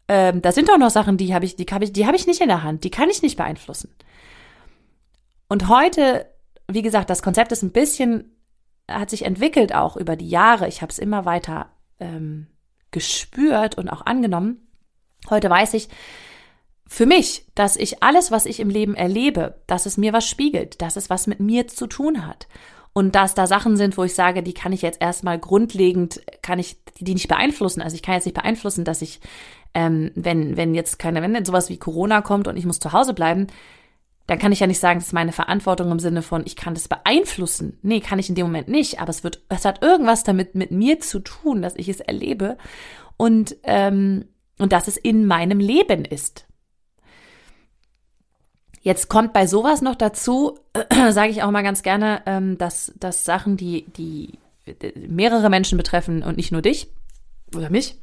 ähm, 0.08 0.42
da 0.42 0.54
sind 0.54 0.70
doch 0.70 0.78
noch 0.78 0.90
Sachen, 0.90 1.18
die 1.18 1.34
habe 1.34 1.44
ich, 1.44 1.58
die 1.58 1.66
habe 1.70 1.84
ich, 1.84 1.92
die 1.92 2.06
habe 2.06 2.16
ich 2.16 2.28
nicht 2.28 2.40
in 2.40 2.48
der 2.48 2.64
Hand, 2.64 2.86
die 2.86 2.90
kann 2.92 3.10
ich 3.10 3.22
nicht 3.22 3.36
beeinflussen. 3.36 3.94
Und 5.50 5.68
heute, 5.68 6.28
wie 6.70 6.82
gesagt, 6.82 7.10
das 7.10 7.22
Konzept 7.22 7.52
ist 7.52 7.62
ein 7.62 7.74
bisschen, 7.74 8.34
hat 8.90 9.10
sich 9.10 9.26
entwickelt 9.26 9.76
auch 9.76 9.98
über 9.98 10.16
die 10.16 10.30
Jahre. 10.30 10.70
Ich 10.70 10.82
habe 10.82 10.92
es 10.92 10.98
immer 10.98 11.26
weiter 11.26 11.72
ähm, 12.00 12.48
gespürt 12.92 13.78
und 13.78 13.90
auch 13.90 14.06
angenommen. 14.06 14.66
Heute 15.30 15.50
weiß 15.50 15.74
ich 15.74 15.90
für 16.88 17.06
mich, 17.06 17.46
dass 17.56 17.78
ich 17.78 18.04
alles, 18.04 18.32
was 18.32 18.46
ich 18.46 18.60
im 18.60 18.70
Leben 18.70 18.96
erlebe, 18.96 19.62
dass 19.68 19.86
es 19.86 19.98
mir 19.98 20.12
was 20.14 20.28
spiegelt, 20.28 20.82
dass 20.82 20.96
es 20.96 21.10
was 21.10 21.28
mit 21.28 21.40
mir 21.40 21.68
zu 21.68 21.88
tun 21.88 22.26
hat 22.26 22.48
und 22.94 23.16
dass 23.16 23.34
da 23.34 23.48
Sachen 23.48 23.78
sind, 23.78 23.98
wo 23.98 24.04
ich 24.04 24.14
sage, 24.14 24.44
die 24.44 24.54
kann 24.54 24.74
ich 24.74 24.82
jetzt 24.82 25.02
erstmal 25.02 25.40
grundlegend, 25.40 26.22
kann 26.42 26.60
ich 26.60 26.78
die 27.00 27.14
nicht 27.14 27.30
beeinflussen. 27.30 27.82
Also 27.82 27.96
ich 27.96 28.04
kann 28.04 28.16
jetzt 28.16 28.26
nicht 28.26 28.36
beeinflussen, 28.36 28.84
dass 28.84 29.02
ich, 29.02 29.22
ähm, 29.74 30.12
wenn, 30.16 30.58
wenn 30.58 30.76
jetzt 30.76 31.00
keine, 31.00 31.22
wenn 31.22 31.34
jetzt 31.34 31.48
sowas 31.48 31.70
wie 31.70 31.78
Corona 31.78 32.22
kommt 32.22 32.48
und 32.48 32.58
ich 32.58 32.66
muss 32.66 32.80
zu 32.80 32.92
Hause 32.92 33.14
bleiben, 33.14 33.48
dann 34.28 34.40
kann 34.40 34.52
ich 34.52 34.60
ja 34.60 34.68
nicht 34.68 34.80
sagen, 34.80 35.00
das 35.00 35.08
ist 35.08 35.14
meine 35.14 35.32
Verantwortung 35.32 35.92
im 35.92 36.00
Sinne 36.00 36.22
von, 36.22 36.44
ich 36.46 36.56
kann 36.56 36.74
das 36.74 36.88
beeinflussen. 36.88 37.78
Nee, 37.82 38.02
kann 38.02 38.20
ich 38.20 38.30
in 38.30 38.36
dem 38.36 38.46
Moment 38.46 38.68
nicht, 38.68 39.00
aber 39.00 39.10
es 39.10 39.24
wird, 39.24 39.42
es 39.50 39.66
hat 39.66 39.82
irgendwas 39.82 40.24
damit 40.24 40.56
mit 40.56 40.72
mir 40.72 41.00
zu 41.00 41.20
tun, 41.20 41.62
dass 41.62 41.76
ich 41.76 41.90
es 41.90 42.02
erlebe 42.02 42.58
und, 43.18 43.56
ähm, 43.64 44.26
und 44.58 44.74
dass 44.74 44.88
es 44.88 44.98
in 44.98 45.26
meinem 45.26 45.60
Leben 45.60 46.06
ist. 46.06 46.46
Jetzt 48.82 49.10
kommt 49.10 49.32
bei 49.32 49.46
sowas 49.46 49.82
noch 49.82 49.96
dazu, 49.96 50.58
äh, 50.74 51.12
sage 51.12 51.32
ich 51.32 51.44
auch 51.44 51.52
mal 51.52 51.64
ganz 51.64 51.84
gerne, 51.84 52.24
ähm, 52.26 52.58
dass, 52.58 52.94
dass 53.00 53.26
Sachen, 53.26 53.58
die, 53.58 53.86
die 53.96 54.40
mehrere 55.08 55.50
Menschen 55.50 55.78
betreffen 55.78 56.24
und 56.24 56.38
nicht 56.38 56.52
nur 56.52 56.62
dich 56.62 56.88
oder 57.56 57.70
mich, 57.70 57.96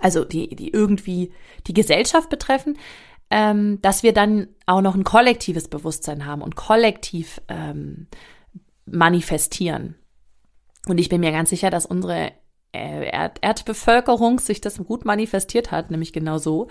also 0.00 0.24
die, 0.24 0.54
die 0.54 0.70
irgendwie 0.70 1.32
die 1.66 1.74
Gesellschaft 1.74 2.28
betreffen, 2.30 2.78
ähm, 3.30 3.80
dass 3.82 4.02
wir 4.02 4.12
dann 4.12 4.48
auch 4.66 4.80
noch 4.80 4.94
ein 4.94 5.04
kollektives 5.04 5.68
Bewusstsein 5.68 6.24
haben 6.24 6.42
und 6.42 6.56
kollektiv 6.56 7.40
ähm, 7.48 8.06
manifestieren. 8.86 9.96
Und 10.86 10.98
ich 10.98 11.08
bin 11.08 11.20
mir 11.20 11.32
ganz 11.32 11.50
sicher, 11.50 11.70
dass 11.70 11.84
unsere 11.84 12.32
Erd 12.78 13.38
Erdbevölkerung 13.40 14.38
sich 14.38 14.60
das 14.60 14.78
gut 14.78 15.04
manifestiert 15.04 15.70
hat, 15.70 15.90
nämlich 15.90 16.12
genau 16.12 16.38
so, 16.38 16.68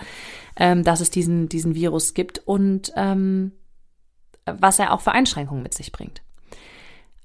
ähm, 0.56 0.84
dass 0.84 1.02
es 1.02 1.10
diesen, 1.10 1.50
diesen 1.50 1.76
Virus 1.76 2.14
gibt 2.14 2.40
und 2.46 2.92
ähm, 2.96 3.52
was 4.46 4.80
er 4.80 4.94
auch 4.94 5.02
für 5.02 5.12
Einschränkungen 5.12 5.64
mit 5.64 5.74
sich 5.74 5.92
bringt. 5.92 6.22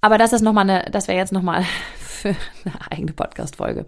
Aber 0.00 0.18
das 0.18 0.32
ist 0.32 0.42
nochmal 0.42 0.68
eine, 0.68 0.90
das 0.90 1.08
wäre 1.08 1.18
jetzt 1.18 1.32
nochmal 1.32 1.64
für 1.98 2.34
eine 2.64 2.90
eigene 2.90 3.12
Podcast-Folge. 3.12 3.86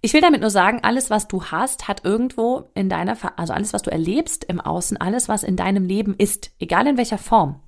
Ich 0.00 0.12
will 0.12 0.20
damit 0.20 0.42
nur 0.42 0.50
sagen, 0.50 0.80
alles, 0.82 1.08
was 1.08 1.28
du 1.28 1.44
hast, 1.44 1.88
hat 1.88 2.04
irgendwo 2.04 2.68
in 2.74 2.90
deiner, 2.90 3.16
also 3.38 3.54
alles, 3.54 3.72
was 3.72 3.80
du 3.80 3.90
erlebst 3.90 4.44
im 4.44 4.60
Außen, 4.60 4.98
alles, 4.98 5.28
was 5.28 5.42
in 5.42 5.56
deinem 5.56 5.86
Leben 5.86 6.14
ist, 6.14 6.50
egal 6.58 6.86
in 6.86 6.98
welcher 6.98 7.16
Form, 7.16 7.60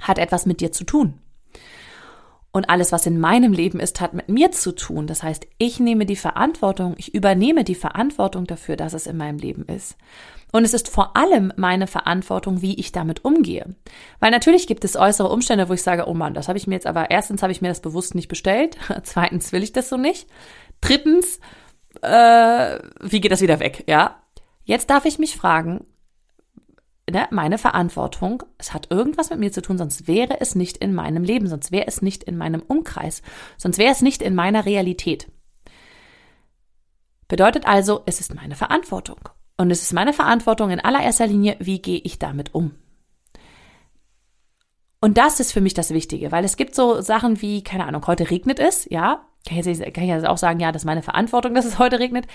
hat 0.00 0.18
etwas 0.18 0.46
mit 0.46 0.60
dir 0.60 0.72
zu 0.72 0.82
tun. 0.82 1.19
Und 2.52 2.68
alles, 2.68 2.90
was 2.90 3.06
in 3.06 3.20
meinem 3.20 3.52
Leben 3.52 3.78
ist, 3.78 4.00
hat 4.00 4.12
mit 4.12 4.28
mir 4.28 4.50
zu 4.50 4.72
tun. 4.72 5.06
Das 5.06 5.22
heißt, 5.22 5.46
ich 5.58 5.78
nehme 5.78 6.04
die 6.04 6.16
Verantwortung, 6.16 6.94
ich 6.98 7.14
übernehme 7.14 7.62
die 7.62 7.76
Verantwortung 7.76 8.44
dafür, 8.46 8.76
dass 8.76 8.92
es 8.92 9.06
in 9.06 9.16
meinem 9.16 9.38
Leben 9.38 9.64
ist. 9.66 9.96
Und 10.52 10.64
es 10.64 10.74
ist 10.74 10.88
vor 10.88 11.16
allem 11.16 11.52
meine 11.56 11.86
Verantwortung, 11.86 12.60
wie 12.60 12.74
ich 12.74 12.90
damit 12.90 13.24
umgehe. 13.24 13.76
Weil 14.18 14.32
natürlich 14.32 14.66
gibt 14.66 14.84
es 14.84 14.96
äußere 14.96 15.28
Umstände, 15.28 15.68
wo 15.68 15.74
ich 15.74 15.82
sage, 15.82 16.08
oh 16.08 16.14
Mann, 16.14 16.34
das 16.34 16.48
habe 16.48 16.58
ich 16.58 16.66
mir 16.66 16.74
jetzt 16.74 16.88
aber, 16.88 17.10
erstens 17.10 17.42
habe 17.42 17.52
ich 17.52 17.62
mir 17.62 17.68
das 17.68 17.80
bewusst 17.80 18.16
nicht 18.16 18.28
bestellt, 18.28 18.76
zweitens 19.04 19.52
will 19.52 19.62
ich 19.62 19.72
das 19.72 19.88
so 19.88 19.96
nicht, 19.96 20.28
drittens, 20.80 21.38
äh, 22.02 22.78
wie 23.00 23.20
geht 23.20 23.30
das 23.30 23.42
wieder 23.42 23.60
weg, 23.60 23.84
ja? 23.86 24.16
Jetzt 24.64 24.90
darf 24.90 25.04
ich 25.04 25.18
mich 25.18 25.36
fragen, 25.36 25.84
ne, 27.10 27.28
meine 27.30 27.58
Verantwortung. 27.58 28.42
Es 28.58 28.72
hat 28.72 28.90
irgendwas 28.90 29.30
mit 29.30 29.38
mir 29.38 29.52
zu 29.52 29.62
tun, 29.62 29.78
sonst 29.78 30.06
wäre 30.06 30.40
es 30.40 30.54
nicht 30.54 30.76
in 30.78 30.94
meinem 30.94 31.24
Leben, 31.24 31.46
sonst 31.48 31.72
wäre 31.72 31.86
es 31.86 32.02
nicht 32.02 32.24
in 32.24 32.36
meinem 32.36 32.62
Umkreis, 32.62 33.22
sonst 33.56 33.78
wäre 33.78 33.92
es 33.92 34.02
nicht 34.02 34.22
in 34.22 34.34
meiner 34.34 34.66
Realität. 34.66 35.30
Bedeutet 37.28 37.66
also, 37.66 38.02
es 38.06 38.20
ist 38.20 38.34
meine 38.34 38.56
Verantwortung. 38.56 39.28
Und 39.56 39.70
es 39.70 39.82
ist 39.82 39.92
meine 39.92 40.12
Verantwortung 40.12 40.70
in 40.70 40.80
allererster 40.80 41.26
Linie, 41.26 41.56
wie 41.60 41.82
gehe 41.82 41.98
ich 41.98 42.18
damit 42.18 42.54
um. 42.54 42.74
Und 45.00 45.16
das 45.16 45.40
ist 45.40 45.52
für 45.52 45.60
mich 45.60 45.74
das 45.74 45.90
Wichtige, 45.90 46.32
weil 46.32 46.44
es 46.44 46.56
gibt 46.56 46.74
so 46.74 47.00
Sachen 47.00 47.40
wie, 47.40 47.62
keine 47.62 47.86
Ahnung, 47.86 48.06
heute 48.06 48.30
regnet 48.30 48.58
es, 48.58 48.86
ja, 48.90 49.26
kann 49.46 49.58
ich, 49.58 49.66
jetzt, 49.66 49.94
kann 49.94 50.04
ich 50.04 50.10
jetzt 50.10 50.26
auch 50.26 50.36
sagen, 50.36 50.60
ja, 50.60 50.70
das 50.70 50.82
ist 50.82 50.86
meine 50.86 51.02
Verantwortung, 51.02 51.54
dass 51.54 51.64
es 51.64 51.78
heute 51.78 51.98
regnet. 51.98 52.26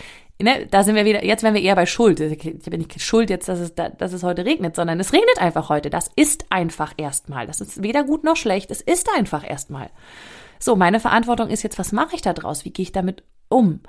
Ne, 0.41 0.65
da 0.65 0.83
sind 0.83 0.95
wir 0.95 1.05
wieder, 1.05 1.23
jetzt 1.23 1.43
wären 1.43 1.53
wir 1.53 1.61
eher 1.61 1.75
bei 1.75 1.85
Schuld. 1.85 2.19
Ich 2.19 2.39
bin 2.39 2.79
nicht 2.79 2.99
schuld 3.01 3.29
jetzt, 3.29 3.47
dass 3.47 3.59
es, 3.59 3.75
dass 3.75 4.11
es 4.11 4.23
heute 4.23 4.45
regnet, 4.45 4.75
sondern 4.75 4.99
es 4.99 5.13
regnet 5.13 5.39
einfach 5.39 5.69
heute. 5.69 5.89
Das 5.89 6.09
ist 6.15 6.45
einfach 6.49 6.93
erstmal. 6.97 7.45
Das 7.45 7.61
ist 7.61 7.83
weder 7.83 8.03
gut 8.03 8.23
noch 8.23 8.35
schlecht. 8.35 8.71
Es 8.71 8.81
ist 8.81 9.07
einfach 9.15 9.47
erstmal. 9.47 9.91
So, 10.59 10.75
meine 10.75 10.99
Verantwortung 10.99 11.49
ist 11.49 11.63
jetzt, 11.63 11.77
was 11.77 11.91
mache 11.91 12.15
ich 12.15 12.21
da 12.21 12.33
draus? 12.33 12.65
Wie 12.65 12.71
gehe 12.71 12.83
ich 12.83 12.91
damit 12.91 13.23
um? 13.49 13.81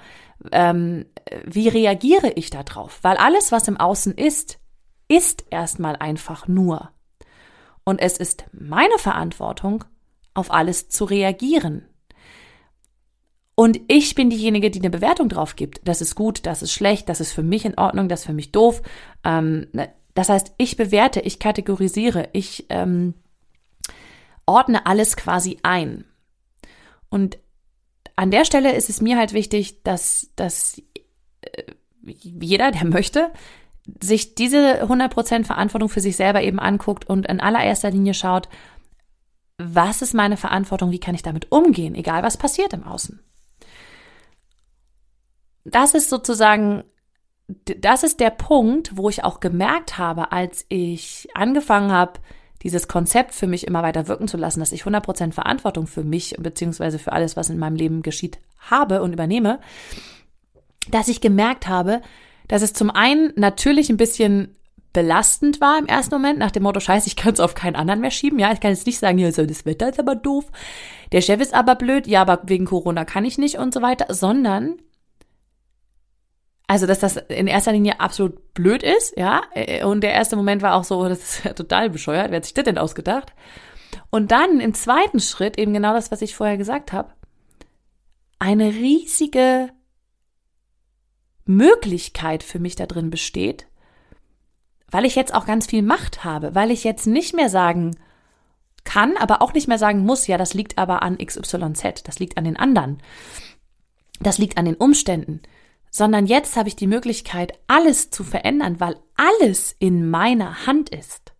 Ähm, 0.53 1.07
wie 1.45 1.69
reagiere 1.69 2.33
ich 2.33 2.51
da 2.51 2.65
drauf? 2.65 2.99
Weil 3.01 3.17
alles, 3.17 3.51
was 3.51 3.67
im 3.67 3.79
Außen 3.79 4.15
ist, 4.15 4.59
ist 5.09 5.47
erstmal 5.51 5.97
einfach 5.97 6.49
nur. 6.49 6.91
Und 7.85 8.01
es 8.01 8.19
ist 8.19 8.45
meine 8.53 8.99
Verantwortung, 8.99 9.85
auf 10.35 10.53
alles 10.53 10.91
zu 10.91 11.05
reagieren 11.05 11.87
und 13.59 13.81
ich 13.89 14.15
bin 14.15 14.29
diejenige, 14.29 14.71
die 14.71 14.81
eine 14.81 14.91
Bewertung 14.91 15.31
drauf 15.31 15.57
gibt. 15.57 15.81
Das 15.89 16.03
ist 16.03 16.15
gut, 16.15 16.45
das 16.45 16.61
ist 16.63 16.73
schlecht, 16.73 17.09
das 17.09 17.23
ist 17.23 17.33
für 17.33 17.43
mich 17.43 17.65
in 17.65 17.79
Ordnung, 17.79 18.07
das 18.07 18.21
ist 18.21 18.27
für 18.27 18.35
mich 18.35 18.53
doof. 18.53 18.83
Ähm, 19.25 19.67
ne, 19.73 19.89
das 20.13 20.29
heißt, 20.29 20.53
ich 20.59 20.77
bewerte, 20.77 21.21
ich 21.21 21.39
kategorisiere, 21.39 22.29
ich 22.35 22.67
ähm, 22.69 23.15
ordne 24.45 24.85
alles 24.85 25.17
quasi 25.17 25.59
ein. 25.63 26.05
Und 27.09 27.39
an 28.15 28.31
der 28.31 28.45
Stelle 28.45 28.75
ist 28.75 28.91
es 28.91 29.01
mir 29.01 29.17
halt 29.17 29.33
wichtig, 29.33 29.83
dass, 29.85 30.31
dass 30.37 30.83
äh, 31.41 31.63
jeder, 32.03 32.73
der 32.73 32.85
möchte, 32.85 33.33
sich 34.03 34.35
diese 34.35 34.83
100% 34.85 35.45
Verantwortung 35.45 35.89
für 35.89 36.01
sich 36.01 36.17
selber 36.17 36.43
eben 36.43 36.61
anguckt 36.61 37.09
und 37.09 37.27
in 37.27 37.41
allererster 37.41 37.91
Linie 37.91 38.13
schaut, 38.13 38.51
was 39.57 40.03
ist 40.03 40.13
meine 40.13 40.37
Verantwortung, 40.37 40.91
wie 40.91 41.01
kann 41.01 41.15
ich 41.15 41.23
damit 41.23 41.51
umgehen, 41.51 41.95
egal 41.95 42.23
was 42.23 42.37
passiert 42.37 42.75
im 42.75 42.85
Außen 42.85 43.23
das 45.67 45.95
ist 45.95 46.11
sozusagen, 46.11 46.85
das 47.49 48.03
ist 48.03 48.21
der 48.21 48.31
Punkt, 48.31 48.97
wo 48.97 49.09
ich 49.09 49.25
auch 49.25 49.41
gemerkt 49.41 49.99
habe, 49.99 50.33
als 50.33 50.65
ich 50.69 51.29
angefangen 51.35 51.93
habe, 51.93 52.21
dieses 52.63 52.89
Konzept 52.89 53.35
für 53.35 53.47
mich 53.47 53.67
immer 53.67 53.83
weiter 53.83 54.09
wirken 54.09 54.29
zu 54.29 54.37
lassen, 54.37 54.61
dass 54.61 54.73
ich 54.73 54.83
100% 54.83 55.33
Verantwortung 55.33 55.87
für 55.87 56.05
mich 56.05 56.37
beziehungsweise 56.39 56.99
für 56.99 57.13
alles, 57.13 57.37
was 57.37 57.51
in 57.51 57.59
meinem 57.59 57.77
Leben 57.77 58.03
geschieht, 58.03 58.39
habe 58.59 59.03
und 59.03 59.13
übernehme, 59.13 59.61
dass 60.91 61.09
ich 61.09 61.21
gemerkt 61.21 61.69
habe, 61.69 62.01
dass 62.49 62.63
es 62.63 62.73
zum 62.73 62.91
einen 62.91 63.33
natürlich 63.37 63.91
ein 63.91 63.97
bisschen 63.97 64.57
belastend 64.93 65.61
war 65.61 65.79
im 65.79 65.87
ersten 65.87 66.15
Moment, 66.15 66.39
nach 66.39 66.51
dem 66.51 66.63
Motto, 66.63 66.81
scheiße, 66.81 67.07
ich 67.07 67.17
kann 67.17 67.35
es 67.35 67.41
auf 67.41 67.55
keinen 67.55 67.77
anderen 67.77 68.01
mehr 68.01 68.11
schieben. 68.11 68.39
Ja, 68.39 68.53
ich 68.53 68.61
kann 68.61 68.71
jetzt 68.71 68.87
nicht 68.87 68.99
sagen, 68.99 69.19
ja, 69.19 69.31
so, 69.31 69.45
das 69.45 69.67
Wetter 69.67 69.91
ist 69.91 70.01
aber 70.01 70.15
doof, 70.15 70.47
der 71.13 71.21
Chef 71.21 71.41
ist 71.41 71.53
aber 71.53 71.75
blöd, 71.75 72.07
ja, 72.07 72.23
aber 72.23 72.41
wegen 72.45 72.65
Corona 72.65 73.05
kann 73.05 73.27
ich 73.27 73.37
nicht 73.37 73.59
und 73.59 73.75
so 73.75 73.83
weiter, 73.83 74.15
sondern 74.15 74.77
Also, 76.69 76.87
dass 76.87 76.99
das 76.99 77.17
in 77.17 77.47
erster 77.47 77.73
Linie 77.73 78.01
absolut 78.01 78.53
blöd 78.55 78.83
ist, 78.83 79.17
ja. 79.17 79.43
Und 79.85 80.01
der 80.01 80.13
erste 80.13 80.35
Moment 80.35 80.63
war 80.63 80.75
auch 80.75 80.85
so, 80.85 81.09
das 81.09 81.19
ist 81.21 81.45
ja 81.45 81.53
total 81.53 81.91
bescheuert. 81.91 82.31
Wer 82.31 82.39
hat 82.39 82.45
sich 82.45 82.55
das 82.55 82.65
denn 82.65 82.79
ausgedacht? 82.79 83.33
Und 84.11 84.33
dann 84.33 84.61
im 84.61 84.75
zweiten 84.75 85.21
Schritt 85.21 85.59
eben 85.59 85.73
genau 85.73 85.93
das, 85.93 86.11
was 86.11 86.23
ich 86.23 86.35
vorher 86.35 86.57
gesagt 86.57 86.93
habe. 86.93 87.13
Eine 88.39 88.67
riesige 88.67 89.71
Möglichkeit 91.45 92.43
für 92.43 92.59
mich 92.59 92.75
da 92.75 92.87
drin 92.87 93.11
besteht, 93.11 93.69
weil 94.91 95.05
ich 95.05 95.15
jetzt 95.15 95.35
auch 95.35 95.47
ganz 95.47 95.67
viel 95.67 95.83
Macht 95.83 96.25
habe, 96.25 96.55
weil 96.55 96.71
ich 96.71 96.85
jetzt 96.85 97.07
nicht 97.07 97.35
mehr 97.35 97.49
sagen 97.49 97.97
kann, 98.85 99.17
aber 99.17 99.43
auch 99.43 99.53
nicht 99.53 99.69
mehr 99.69 99.79
sagen 99.79 100.01
muss, 100.01 100.27
ja, 100.27 100.39
das 100.39 100.55
liegt 100.55 100.79
aber 100.79 101.03
an 101.03 101.19
XYZ, 101.19 102.03
das 102.05 102.19
liegt 102.19 102.37
an 102.37 102.45
den 102.45 102.57
anderen, 102.57 103.03
das 104.21 104.39
liegt 104.39 104.59
an 104.59 104.65
den 104.65 104.77
Umständen, 104.77 105.43
sondern 105.97 106.27
jetzt 106.27 106.57
habe 106.57 106.69
ich 106.69 106.77
die 106.77 106.87
Möglichkeit, 106.87 107.59
alles 107.67 108.11
zu 108.11 108.23
verändern, 108.23 108.81
weil 108.81 108.97
alles 109.17 109.75
in 109.79 110.11
meiner 110.11 110.67
Hand 110.67 110.91
ist. 110.91 111.33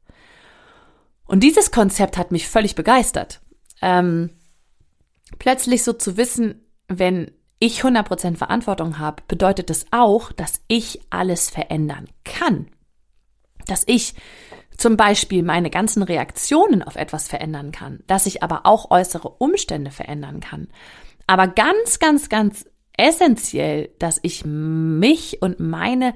Und 1.27 1.41
dieses 1.41 1.71
Konzept 1.71 2.17
hat 2.17 2.33
mich 2.33 2.49
völlig 2.49 2.75
begeistert. 2.75 3.41
Ähm, 3.83 4.31
plötzlich 5.39 5.85
so 5.85 5.93
zu 5.93 6.17
wissen, 6.17 6.65
wenn 6.89 7.33
ich 7.59 7.83
100% 7.83 8.37
Verantwortung 8.37 8.99
habe, 8.99 9.23
bedeutet 9.29 9.69
das 9.69 9.87
auch, 9.91 10.33
dass 10.33 10.63
ich 10.69 11.01
alles 11.11 11.51
verändern 11.51 12.09
kann. 12.25 12.69
Dass 13.67 13.83
ich 13.87 14.15
zum 14.79 14.97
Beispiel 14.97 15.43
meine 15.43 15.71
ganzen 15.71 16.03
Reaktionen 16.03 16.83
auf 16.83 16.97
etwas 16.97 17.29
verändern 17.29 17.73
kann, 17.73 18.03
dass 18.07 18.27
ich 18.27 18.43
aber 18.43 18.65
auch 18.65 18.91
äußere 18.91 19.29
Umstände 19.29 19.91
verändern 19.91 20.41
kann. 20.41 20.69
Aber 21.27 21.49
ganz, 21.49 21.99
ganz, 21.99 22.29
ganz 22.29 22.67
essentiell, 22.97 23.91
dass 23.99 24.19
ich 24.23 24.45
mich 24.45 25.43
und 25.43 25.61
meine 25.61 26.15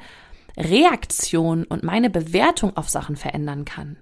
Reaktion 0.57 1.64
und 1.64 1.83
meine 1.83 2.11
Bewertung 2.11 2.77
auf 2.77 2.88
Sachen 2.88 3.16
verändern 3.16 3.64
kann. 3.64 3.97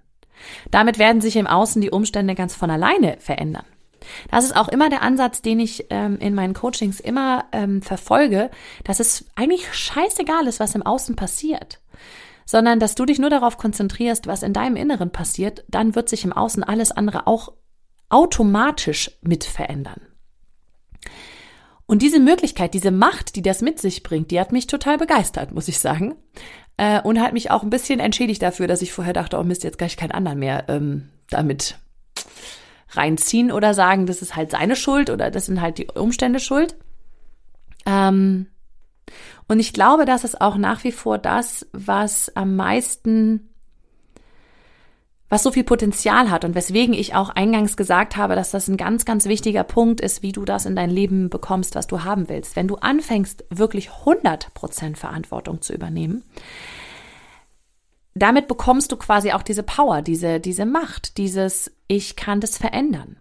Damit 0.71 0.99
werden 0.99 1.21
sich 1.21 1.37
im 1.37 1.47
Außen 1.47 1.83
die 1.83 1.91
Umstände 1.91 2.35
ganz 2.35 2.55
von 2.55 2.71
alleine 2.71 3.17
verändern. 3.19 3.65
Das 4.31 4.45
ist 4.45 4.57
auch 4.57 4.69
immer 4.69 4.89
der 4.89 5.03
Ansatz, 5.03 5.43
den 5.43 5.61
ich 5.61 5.87
ähm, 5.91 6.19
in 6.19 6.35
meinen 6.35 6.55
Coachings 6.55 7.01
immer 7.01 7.47
ähm, 7.53 7.83
verfolge, 7.83 8.51
dass 8.85 9.01
es 9.01 9.27
eigentlich 9.35 9.73
scheißegal 9.73 10.47
ist, 10.47 10.61
was 10.61 10.75
im 10.75 10.85
Außen 10.85 11.17
passiert, 11.17 11.81
sondern 12.47 12.81
dass 12.81 12.95
du 12.95 13.05
dich 13.05 13.19
nur 13.19 13.31
darauf 13.31 13.59
konzentrierst, 13.59 14.27
was 14.27 14.43
in 14.43 14.53
deinem 14.53 14.77
Inneren 14.77 15.11
passiert, 15.11 15.65
dann 15.69 15.95
wird 15.95 16.09
sich 16.09 16.25
im 16.25 16.33
Außen 16.33 16.63
alles 16.63 16.93
andere 16.93 17.27
auch 17.27 17.53
automatisch 18.09 19.11
mit 19.21 19.45
verändern. 19.45 20.01
Und 21.89 22.03
diese 22.03 22.21
Möglichkeit, 22.21 22.75
diese 22.75 22.91
Macht, 22.91 23.35
die 23.35 23.41
das 23.41 23.63
mit 23.63 23.81
sich 23.81 24.03
bringt, 24.03 24.31
die 24.31 24.39
hat 24.39 24.53
mich 24.53 24.67
total 24.67 24.99
begeistert, 24.99 25.53
muss 25.53 25.69
ich 25.69 25.79
sagen. 25.79 26.15
Äh, 26.77 27.01
und 27.01 27.19
hat 27.19 27.33
mich 27.33 27.51
auch 27.51 27.63
ein 27.63 27.71
bisschen 27.71 27.99
entschädigt 27.99 28.43
dafür, 28.43 28.67
dass 28.69 28.83
ich 28.83 28.93
vorher 28.93 29.15
dachte, 29.15 29.39
oh 29.39 29.43
Mist, 29.43 29.65
jetzt 29.65 29.79
kann 29.79 29.87
ich 29.87 29.97
keinen 29.97 30.13
anderen 30.13 30.39
mehr 30.39 30.69
ähm, 30.69 31.09
damit 31.31 31.79
reinziehen 32.91 33.51
oder 33.51 33.73
sagen, 33.73 34.05
das 34.05 34.21
ist 34.21 34.37
halt 34.37 34.51
seine 34.51 34.77
Schuld 34.77 35.09
oder 35.09 35.31
das 35.31 35.47
sind 35.47 35.63
halt 35.63 35.79
die 35.79 35.87
Umstände 35.87 36.41
schuld. 36.41 36.77
Ähm, 37.87 38.49
und 39.49 39.59
ich 39.59 39.73
glaube, 39.73 40.05
das 40.05 40.25
ist 40.25 40.43
auch 40.43 40.57
nach 40.57 40.85
wie 40.85 40.93
vor 40.93 41.17
das, 41.17 41.67
was 41.73 42.37
am 42.37 42.55
meisten, 42.55 43.48
was 45.29 45.43
so 45.43 45.51
viel 45.51 45.65
Potenzial 45.65 46.31
hat 46.31 46.45
und 46.45 46.55
weswegen 46.55 46.95
ich 46.95 47.15
auch 47.15 47.29
eingangs 47.29 47.77
gesagt 47.77 48.17
habe, 48.17 48.35
dass 48.35 48.51
das 48.51 48.69
ein 48.69 48.79
ganz, 48.79 49.05
ganz 49.05 49.27
wichtiger 49.27 49.63
Punkt 49.63 50.01
ist, 50.01 50.23
wie 50.23 50.33
du 50.33 50.45
das 50.45 50.65
in 50.65 50.75
dein 50.75 50.91
Leben 50.91 51.29
bekommst, 51.29 51.75
was 51.75 51.87
du 51.87 52.03
haben 52.05 52.29
willst. 52.29 52.57
Wenn 52.57 52.69
du 52.69 52.77
anfängst, 52.77 53.45
wirklich 53.51 53.91
100% 53.91 54.97
Verantwortung 54.97 55.61
zu 55.61 55.75
übernehmen, 55.75 56.25
damit 58.15 58.49
bekommst 58.49 58.91
du 58.91 58.97
quasi 58.97 59.33
auch 59.33 59.43
diese 59.43 59.63
Power, 59.63 60.03
diese, 60.03 60.41
diese 60.41 60.65
Macht, 60.65 61.19
dieses 61.19 61.71
Ich 61.89 62.17
kann 62.17 62.41
das 62.41 62.57
verändern. 62.57 63.18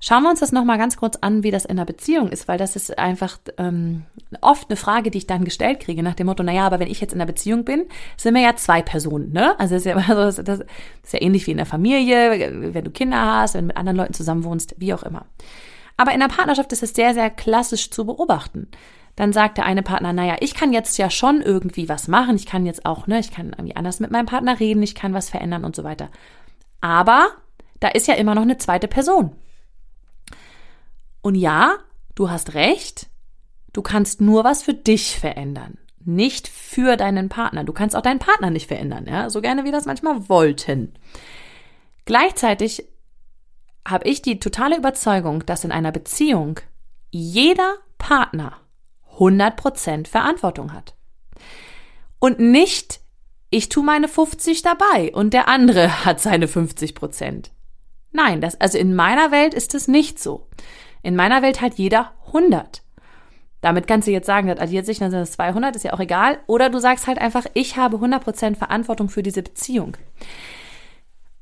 Schauen 0.00 0.22
wir 0.22 0.30
uns 0.30 0.38
das 0.38 0.52
nochmal 0.52 0.78
ganz 0.78 0.96
kurz 0.96 1.16
an, 1.16 1.42
wie 1.42 1.50
das 1.50 1.64
in 1.64 1.72
einer 1.72 1.84
Beziehung 1.84 2.28
ist, 2.28 2.46
weil 2.46 2.56
das 2.56 2.76
ist 2.76 2.98
einfach 2.98 3.38
ähm, 3.56 4.04
oft 4.40 4.70
eine 4.70 4.76
Frage, 4.76 5.10
die 5.10 5.18
ich 5.18 5.26
dann 5.26 5.44
gestellt 5.44 5.80
kriege, 5.80 6.04
nach 6.04 6.14
dem 6.14 6.26
Motto, 6.26 6.44
naja, 6.44 6.64
aber 6.66 6.78
wenn 6.78 6.90
ich 6.90 7.00
jetzt 7.00 7.14
in 7.14 7.20
einer 7.20 7.26
Beziehung 7.26 7.64
bin, 7.64 7.86
sind 8.16 8.34
wir 8.34 8.42
ja 8.42 8.54
zwei 8.54 8.80
Personen, 8.80 9.32
ne? 9.32 9.58
Also 9.58 9.74
das 9.74 9.84
ist 9.84 9.86
ja, 9.86 9.96
also 10.16 10.42
das 10.42 10.60
ist 10.60 11.12
ja 11.12 11.20
ähnlich 11.20 11.46
wie 11.48 11.50
in 11.50 11.56
der 11.56 11.66
Familie, 11.66 12.72
wenn 12.74 12.84
du 12.84 12.92
Kinder 12.92 13.20
hast, 13.20 13.54
wenn 13.54 13.62
du 13.62 13.66
mit 13.68 13.76
anderen 13.76 13.96
Leuten 13.96 14.14
zusammen 14.14 14.44
wohnst, 14.44 14.76
wie 14.78 14.94
auch 14.94 15.02
immer. 15.02 15.26
Aber 15.96 16.12
in 16.12 16.20
der 16.20 16.28
Partnerschaft 16.28 16.72
ist 16.72 16.84
es 16.84 16.94
sehr, 16.94 17.12
sehr 17.12 17.30
klassisch 17.30 17.90
zu 17.90 18.06
beobachten 18.06 18.68
dann 19.18 19.32
sagt 19.32 19.58
der 19.58 19.66
eine 19.66 19.82
Partner, 19.82 20.12
naja, 20.12 20.36
ich 20.38 20.54
kann 20.54 20.72
jetzt 20.72 20.96
ja 20.96 21.10
schon 21.10 21.42
irgendwie 21.42 21.88
was 21.88 22.06
machen, 22.06 22.36
ich 22.36 22.46
kann 22.46 22.64
jetzt 22.64 22.86
auch, 22.86 23.08
ne, 23.08 23.18
ich 23.18 23.32
kann 23.32 23.48
irgendwie 23.48 23.74
anders 23.74 23.98
mit 23.98 24.12
meinem 24.12 24.26
Partner 24.26 24.60
reden, 24.60 24.80
ich 24.80 24.94
kann 24.94 25.12
was 25.12 25.28
verändern 25.28 25.64
und 25.64 25.74
so 25.74 25.82
weiter. 25.82 26.08
Aber 26.80 27.26
da 27.80 27.88
ist 27.88 28.06
ja 28.06 28.14
immer 28.14 28.36
noch 28.36 28.42
eine 28.42 28.58
zweite 28.58 28.86
Person. 28.86 29.32
Und 31.22 31.34
ja, 31.34 31.78
du 32.14 32.30
hast 32.30 32.54
recht, 32.54 33.08
du 33.72 33.82
kannst 33.82 34.20
nur 34.20 34.44
was 34.44 34.62
für 34.62 34.74
dich 34.74 35.18
verändern, 35.18 35.78
nicht 36.04 36.48
für 36.48 36.96
deinen 36.96 37.28
Partner. 37.28 37.64
Du 37.64 37.72
kannst 37.72 37.96
auch 37.96 38.02
deinen 38.02 38.18
Partner 38.18 38.50
nicht 38.50 38.68
verändern, 38.68 39.06
ja, 39.06 39.30
so 39.30 39.40
gerne 39.40 39.64
wie 39.64 39.70
das 39.70 39.86
manchmal 39.86 40.28
wollten. 40.28 40.94
Gleichzeitig 42.04 42.88
habe 43.86 44.08
ich 44.08 44.22
die 44.22 44.38
totale 44.38 44.76
Überzeugung, 44.76 45.44
dass 45.46 45.64
in 45.64 45.72
einer 45.72 45.92
Beziehung 45.92 46.60
jeder 47.10 47.76
Partner 47.96 48.56
100% 49.18 50.06
Verantwortung 50.06 50.72
hat. 50.72 50.94
Und 52.18 52.38
nicht, 52.38 53.00
ich 53.50 53.68
tu 53.68 53.82
meine 53.82 54.08
50 54.08 54.62
dabei 54.62 55.12
und 55.12 55.32
der 55.32 55.48
andere 55.48 56.04
hat 56.04 56.20
seine 56.20 56.46
50% 56.46 57.50
Nein, 58.10 58.40
das, 58.40 58.60
also 58.60 58.78
in 58.78 58.94
meiner 58.94 59.30
Welt 59.30 59.54
ist 59.54 59.74
es 59.74 59.88
nicht 59.88 60.18
so. 60.18 60.48
In 61.02 61.16
meiner 61.16 61.42
Welt 61.42 61.60
hat 61.60 61.74
jeder 61.74 62.12
100. 62.26 62.82
Damit 63.60 63.86
kannst 63.86 64.06
du 64.06 64.12
jetzt 64.12 64.26
sagen, 64.26 64.48
das 64.48 64.60
addiert 64.60 64.86
sich, 64.86 64.98
dann 64.98 65.10
sind 65.10 65.20
es 65.20 65.32
200, 65.32 65.74
ist 65.74 65.84
ja 65.84 65.92
auch 65.92 66.00
egal. 66.00 66.38
Oder 66.46 66.70
du 66.70 66.78
sagst 66.78 67.06
halt 67.06 67.18
einfach, 67.18 67.44
ich 67.54 67.76
habe 67.76 67.96
100% 67.96 68.56
Verantwortung 68.56 69.08
für 69.08 69.22
diese 69.22 69.42
Beziehung. 69.42 69.96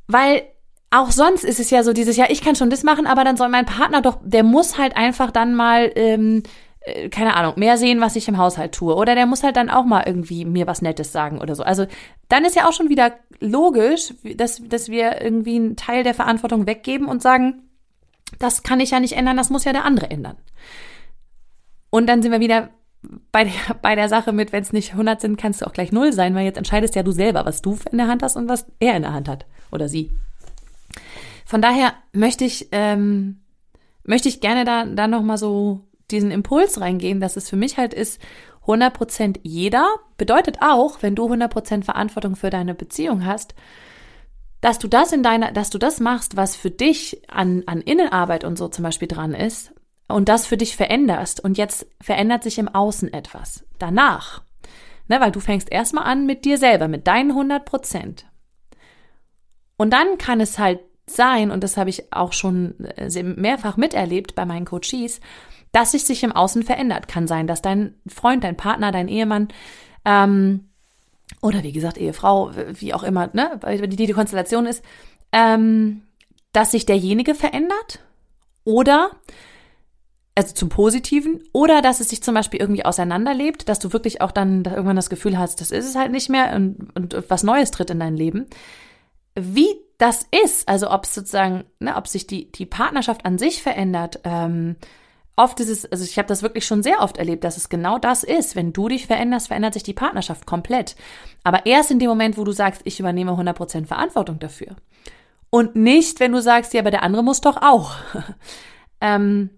Weil 0.07 0.43
auch 0.91 1.11
sonst 1.11 1.45
ist 1.45 1.61
es 1.61 1.71
ja 1.71 1.83
so 1.83 1.93
dieses, 1.93 2.17
ja, 2.17 2.27
ich 2.29 2.43
kann 2.43 2.57
schon 2.57 2.71
das 2.71 2.85
machen, 2.85 3.07
aber 3.07 3.25
dann 3.25 3.37
soll 3.37 3.49
mein 3.49 3.67
Partner 3.67 4.01
doch, 4.01 4.19
der 4.23 4.45
muss 4.45 4.79
halt 4.79 4.97
einfach 4.97 5.31
dann 5.31 5.55
mal 5.55 5.93
ähm, 5.95 6.43
äh, 6.87 7.09
keine 7.09 7.35
Ahnung, 7.35 7.55
mehr 7.57 7.77
sehen, 7.77 8.01
was 8.01 8.17
ich 8.17 8.29
im 8.29 8.39
Haushalt 8.39 8.73
tue. 8.73 8.95
Oder 8.95 9.15
der 9.15 9.27
muss 9.27 9.43
halt 9.43 9.57
dann 9.57 9.69
auch 9.69 9.85
mal 9.85 10.05
irgendwie 10.07 10.45
mir 10.45 10.67
was 10.67 10.83
Nettes 10.83 11.13
sagen 11.13 11.41
oder 11.41 11.55
so. 11.55 11.65
Also 11.65 11.87
dann 12.29 12.45
ist 12.45 12.57
ja 12.57 12.69
auch 12.69 12.73
schon 12.73 12.89
wieder 12.89 13.13
logisch, 13.41 14.15
dass, 14.37 14.63
dass 14.67 14.89
wir 14.89 15.21
irgendwie 15.21 15.57
einen 15.57 15.77
Teil 15.77 16.05
der 16.05 16.15
Verantwortung 16.15 16.67
weggeben 16.67 17.09
und 17.09 17.21
sagen, 17.21 17.66
das 18.39 18.63
kann 18.63 18.81
ich 18.81 18.91
ja 18.91 19.01
nicht 19.01 19.15
ändern, 19.15 19.37
das 19.37 19.51
muss 19.51 19.65
ja 19.65 19.73
der 19.73 19.85
andere 19.85 20.11
ändern. 20.11 20.37
Und 21.91 22.07
dann 22.07 22.23
sind 22.23 22.33
wir 22.33 22.41
wieder 22.41 22.71
bei 23.33 23.45
der, 23.45 23.53
bei 23.83 23.95
der 23.95 24.09
Sache 24.09 24.33
mit, 24.33 24.53
wenn 24.53 24.63
es 24.63 24.73
nicht 24.73 24.93
100 24.93 25.21
sind, 25.21 25.37
kannst 25.37 25.61
du 25.61 25.67
auch 25.67 25.73
gleich 25.73 25.93
null 25.93 26.13
sein, 26.13 26.35
weil 26.35 26.45
jetzt 26.45 26.59
entscheidest 26.59 26.95
ja 26.95 27.03
du 27.03 27.13
selber, 27.13 27.45
was 27.45 27.63
du 27.63 27.79
in 27.91 27.99
der 27.99 28.09
Hand 28.09 28.23
hast 28.23 28.37
und 28.37 28.49
was 28.49 28.67
er 28.81 28.97
in 28.97 29.03
der 29.03 29.13
Hand 29.13 29.29
hat 29.29 29.47
oder 29.71 29.89
sie. 29.89 30.11
Von 31.45 31.63
daher 31.63 31.93
möchte 32.13 32.45
ich 32.45 32.69
ähm, 32.73 33.41
möchte 34.03 34.29
ich 34.29 34.41
gerne 34.41 34.65
da 34.65 34.85
da 34.85 35.07
noch 35.07 35.23
mal 35.23 35.39
so 35.39 35.81
diesen 36.11 36.31
Impuls 36.31 36.81
reingehen, 36.81 37.21
dass 37.21 37.37
es 37.37 37.49
für 37.49 37.57
mich 37.57 37.79
halt 37.79 37.95
ist, 37.95 38.21
100% 38.67 39.41
jeder 39.43 39.87
bedeutet 40.17 40.59
auch, 40.61 41.03
wenn 41.03 41.15
du 41.15 41.27
100% 41.27 41.85
Verantwortung 41.85 42.37
für 42.37 42.51
deine 42.51 42.75
Beziehung 42.75 43.25
hast, 43.25 43.55
dass 44.61 44.79
du 44.79 44.89
das 44.89 45.13
in 45.13 45.23
deiner, 45.23 45.53
dass 45.53 45.71
du 45.71 45.79
das 45.79 46.01
machst, 46.01 46.37
was 46.37 46.57
für 46.57 46.71
dich 46.71 47.23
an, 47.29 47.63
an 47.67 47.81
Innenarbeit 47.81 48.45
und 48.45 48.57
so 48.57 48.69
zum 48.69 48.83
Beispiel 48.83 49.09
dran 49.09 49.35
ist 49.35 49.73
und 50.09 50.29
das 50.29 50.47
für 50.47 50.57
dich 50.57 50.77
veränderst 50.77 51.43
und 51.43 51.59
jetzt 51.59 51.87
verändert 52.01 52.43
sich 52.43 52.59
im 52.59 52.69
Außen 52.69 53.13
etwas. 53.13 53.65
Danach, 53.79 54.43
ne, 55.09 55.21
weil 55.21 55.33
du 55.33 55.41
fängst 55.41 55.71
erstmal 55.71 56.05
an 56.05 56.27
mit 56.27 56.45
dir 56.45 56.59
selber, 56.59 56.89
mit 56.89 57.07
deinen 57.07 57.33
100%. 57.33 58.25
Und 59.77 59.93
dann 59.93 60.19
kann 60.19 60.41
es 60.41 60.59
halt 60.59 60.81
sein, 61.07 61.51
und 61.51 61.63
das 61.63 61.77
habe 61.77 61.91
ich 61.91 62.13
auch 62.13 62.33
schon 62.33 62.81
äh, 62.97 63.23
mehrfach 63.23 63.77
miterlebt 63.77 64.35
bei 64.35 64.45
meinen 64.45 64.65
Coaches, 64.65 65.21
dass 65.73 65.93
sich 65.93 66.05
sich 66.05 66.23
im 66.25 66.33
Außen 66.33 66.63
verändert. 66.63 67.07
Kann 67.07 67.27
sein, 67.27 67.47
dass 67.47 67.63
dein 67.63 67.95
Freund, 68.09 68.43
dein 68.43 68.57
Partner, 68.57 68.91
dein 68.93 69.09
Ehemann 69.09 69.49
ähm, 70.05 70.66
oder 71.43 71.63
wie 71.63 71.73
gesagt 71.73 71.99
Ehefrau, 71.99 72.53
wie 72.55 72.95
auch 72.95 73.03
immer, 73.03 73.31
ne, 73.33 73.61
die, 73.87 74.07
die 74.07 74.13
Konstellation 74.13 74.67
ist, 74.67 74.83
ähm, 75.33 76.03
dass 76.53 76.71
sich 76.71 76.87
derjenige 76.87 77.35
verändert 77.35 78.01
oder 78.65 79.11
also 80.35 80.55
zum 80.55 80.69
Positiven 80.69 81.43
oder 81.53 81.81
dass 81.81 82.01
es 82.01 82.11
sich 82.11 82.23
zum 82.23 82.35
Beispiel 82.35 82.61
irgendwie 82.61 82.85
auseinanderlebt, 82.85 83.69
dass 83.69 83.79
du 83.79 83.93
wirklich 83.93 84.21
auch 84.21 84.33
dann 84.33 84.65
irgendwann 84.65 84.97
das 84.97 85.11
Gefühl 85.11 85.39
hast, 85.39 85.61
das 85.61 85.71
ist 85.71 85.87
es 85.87 85.97
halt 85.97 86.13
nicht 86.13 86.29
mehr 86.29 86.55
und, 86.55 86.95
und 86.95 87.31
was 87.31 87.43
Neues 87.43 87.71
tritt 87.71 87.91
in 87.91 88.01
dein 88.01 88.17
Leben. 88.17 88.47
Wie 89.35 89.69
das 89.99 90.27
ist, 90.45 90.69
also 90.69 90.91
ob 90.91 91.07
sozusagen, 91.07 91.65
ne, 91.81 91.97
ob 91.97 92.07
sich 92.07 92.27
die, 92.27 92.53
die 92.53 92.67
Partnerschaft 92.67 93.25
an 93.25 93.39
sich 93.39 93.63
verändert, 93.63 94.21
ähm, 94.25 94.77
oft 95.37 95.61
ist 95.61 95.69
es, 95.69 95.91
also 95.93 96.03
ich 96.03 96.19
habe 96.19 96.29
das 96.29 96.43
wirklich 96.43 96.67
schon 96.67 96.83
sehr 96.83 97.01
oft 97.01 97.19
erlebt, 97.19 97.45
dass 97.45 97.59
es 97.59 97.69
genau 97.69 97.99
das 97.99 98.25
ist. 98.25 98.57
Wenn 98.57 98.73
du 98.73 98.89
dich 98.89 99.07
veränderst, 99.07 99.49
verändert 99.49 99.75
sich 99.75 99.83
die 99.83 99.93
Partnerschaft 99.93 100.47
komplett. 100.47 100.97
Aber 101.45 101.67
erst 101.67 101.91
in 101.91 101.99
dem 101.99 102.09
Moment, 102.09 102.39
wo 102.39 102.45
du 102.45 102.53
sagst, 102.53 102.81
ich 102.85 102.99
übernehme 102.99 103.33
100% 103.33 103.87
Verantwortung 103.87 104.39
dafür. 104.39 104.77
Und 105.51 105.77
nicht, 105.77 106.21
wenn 106.21 106.33
du 106.33 106.41
sagst, 106.41 106.75
ja, 106.75 106.81
aber 106.81 106.91
der 106.91 107.03
andere 107.03 107.23
muss 107.23 107.43
doch 107.43 107.59
auch. 107.59 107.95
ähm, 109.01 109.51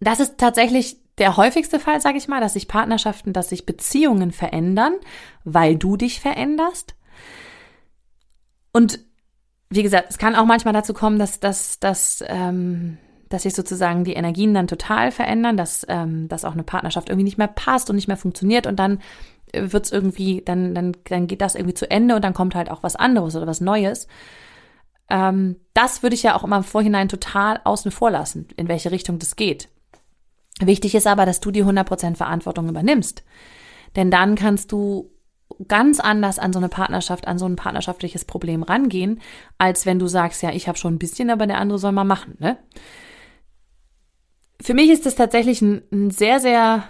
das 0.00 0.20
ist 0.20 0.38
tatsächlich 0.38 0.96
der 1.18 1.36
häufigste 1.36 1.80
Fall, 1.80 2.00
sage 2.00 2.16
ich 2.16 2.28
mal, 2.28 2.40
dass 2.40 2.52
sich 2.52 2.68
Partnerschaften, 2.68 3.32
dass 3.32 3.48
sich 3.48 3.66
Beziehungen 3.66 4.30
verändern, 4.30 4.94
weil 5.42 5.76
du 5.76 5.96
dich 5.96 6.20
veränderst. 6.20 6.94
Und 8.72 9.00
wie 9.70 9.82
gesagt, 9.82 10.10
es 10.10 10.18
kann 10.18 10.36
auch 10.36 10.46
manchmal 10.46 10.72
dazu 10.72 10.94
kommen, 10.94 11.18
dass, 11.18 11.40
dass, 11.40 11.80
dass, 11.80 12.22
ähm, 12.26 12.98
dass 13.28 13.42
sich 13.42 13.54
sozusagen 13.54 14.04
die 14.04 14.14
Energien 14.14 14.54
dann 14.54 14.66
total 14.66 15.10
verändern, 15.10 15.56
dass, 15.56 15.84
ähm, 15.88 16.28
dass 16.28 16.44
auch 16.44 16.52
eine 16.52 16.62
Partnerschaft 16.62 17.08
irgendwie 17.08 17.24
nicht 17.24 17.38
mehr 17.38 17.48
passt 17.48 17.90
und 17.90 17.96
nicht 17.96 18.08
mehr 18.08 18.16
funktioniert 18.16 18.66
und 18.66 18.76
dann 18.76 19.00
wird's 19.52 19.90
irgendwie, 19.90 20.42
dann, 20.44 20.74
dann, 20.74 20.96
dann 21.04 21.26
geht 21.26 21.40
das 21.40 21.54
irgendwie 21.54 21.74
zu 21.74 21.90
Ende 21.90 22.16
und 22.16 22.22
dann 22.22 22.34
kommt 22.34 22.54
halt 22.54 22.70
auch 22.70 22.82
was 22.82 22.96
anderes 22.96 23.34
oder 23.36 23.46
was 23.46 23.60
Neues. 23.60 24.06
Ähm, 25.08 25.56
das 25.74 26.02
würde 26.02 26.14
ich 26.14 26.22
ja 26.22 26.36
auch 26.36 26.44
immer 26.44 26.58
im 26.58 26.64
Vorhinein 26.64 27.08
total 27.08 27.60
außen 27.64 27.90
vor 27.90 28.10
lassen, 28.10 28.48
in 28.56 28.68
welche 28.68 28.90
Richtung 28.90 29.18
das 29.18 29.36
geht. 29.36 29.68
Wichtig 30.60 30.94
ist 30.94 31.06
aber, 31.06 31.24
dass 31.24 31.40
du 31.40 31.50
die 31.50 31.64
100% 31.64 32.16
Verantwortung 32.16 32.68
übernimmst. 32.68 33.24
Denn 33.96 34.10
dann 34.10 34.34
kannst 34.34 34.72
du 34.72 35.10
ganz 35.66 35.98
anders 35.98 36.38
an 36.38 36.52
so 36.52 36.58
eine 36.58 36.68
Partnerschaft, 36.68 37.26
an 37.26 37.38
so 37.38 37.46
ein 37.46 37.56
partnerschaftliches 37.56 38.24
Problem 38.24 38.62
rangehen, 38.62 39.20
als 39.56 39.86
wenn 39.86 39.98
du 39.98 40.06
sagst, 40.06 40.42
ja, 40.42 40.50
ich 40.50 40.68
habe 40.68 40.78
schon 40.78 40.94
ein 40.94 40.98
bisschen, 40.98 41.30
aber 41.30 41.46
der 41.46 41.58
andere 41.58 41.78
soll 41.78 41.92
mal 41.92 42.04
machen. 42.04 42.36
Ne? 42.38 42.58
Für 44.60 44.74
mich 44.74 44.90
ist 44.90 45.06
das 45.06 45.14
tatsächlich 45.14 45.62
ein, 45.62 45.82
ein 45.92 46.10
sehr, 46.10 46.40
sehr 46.40 46.88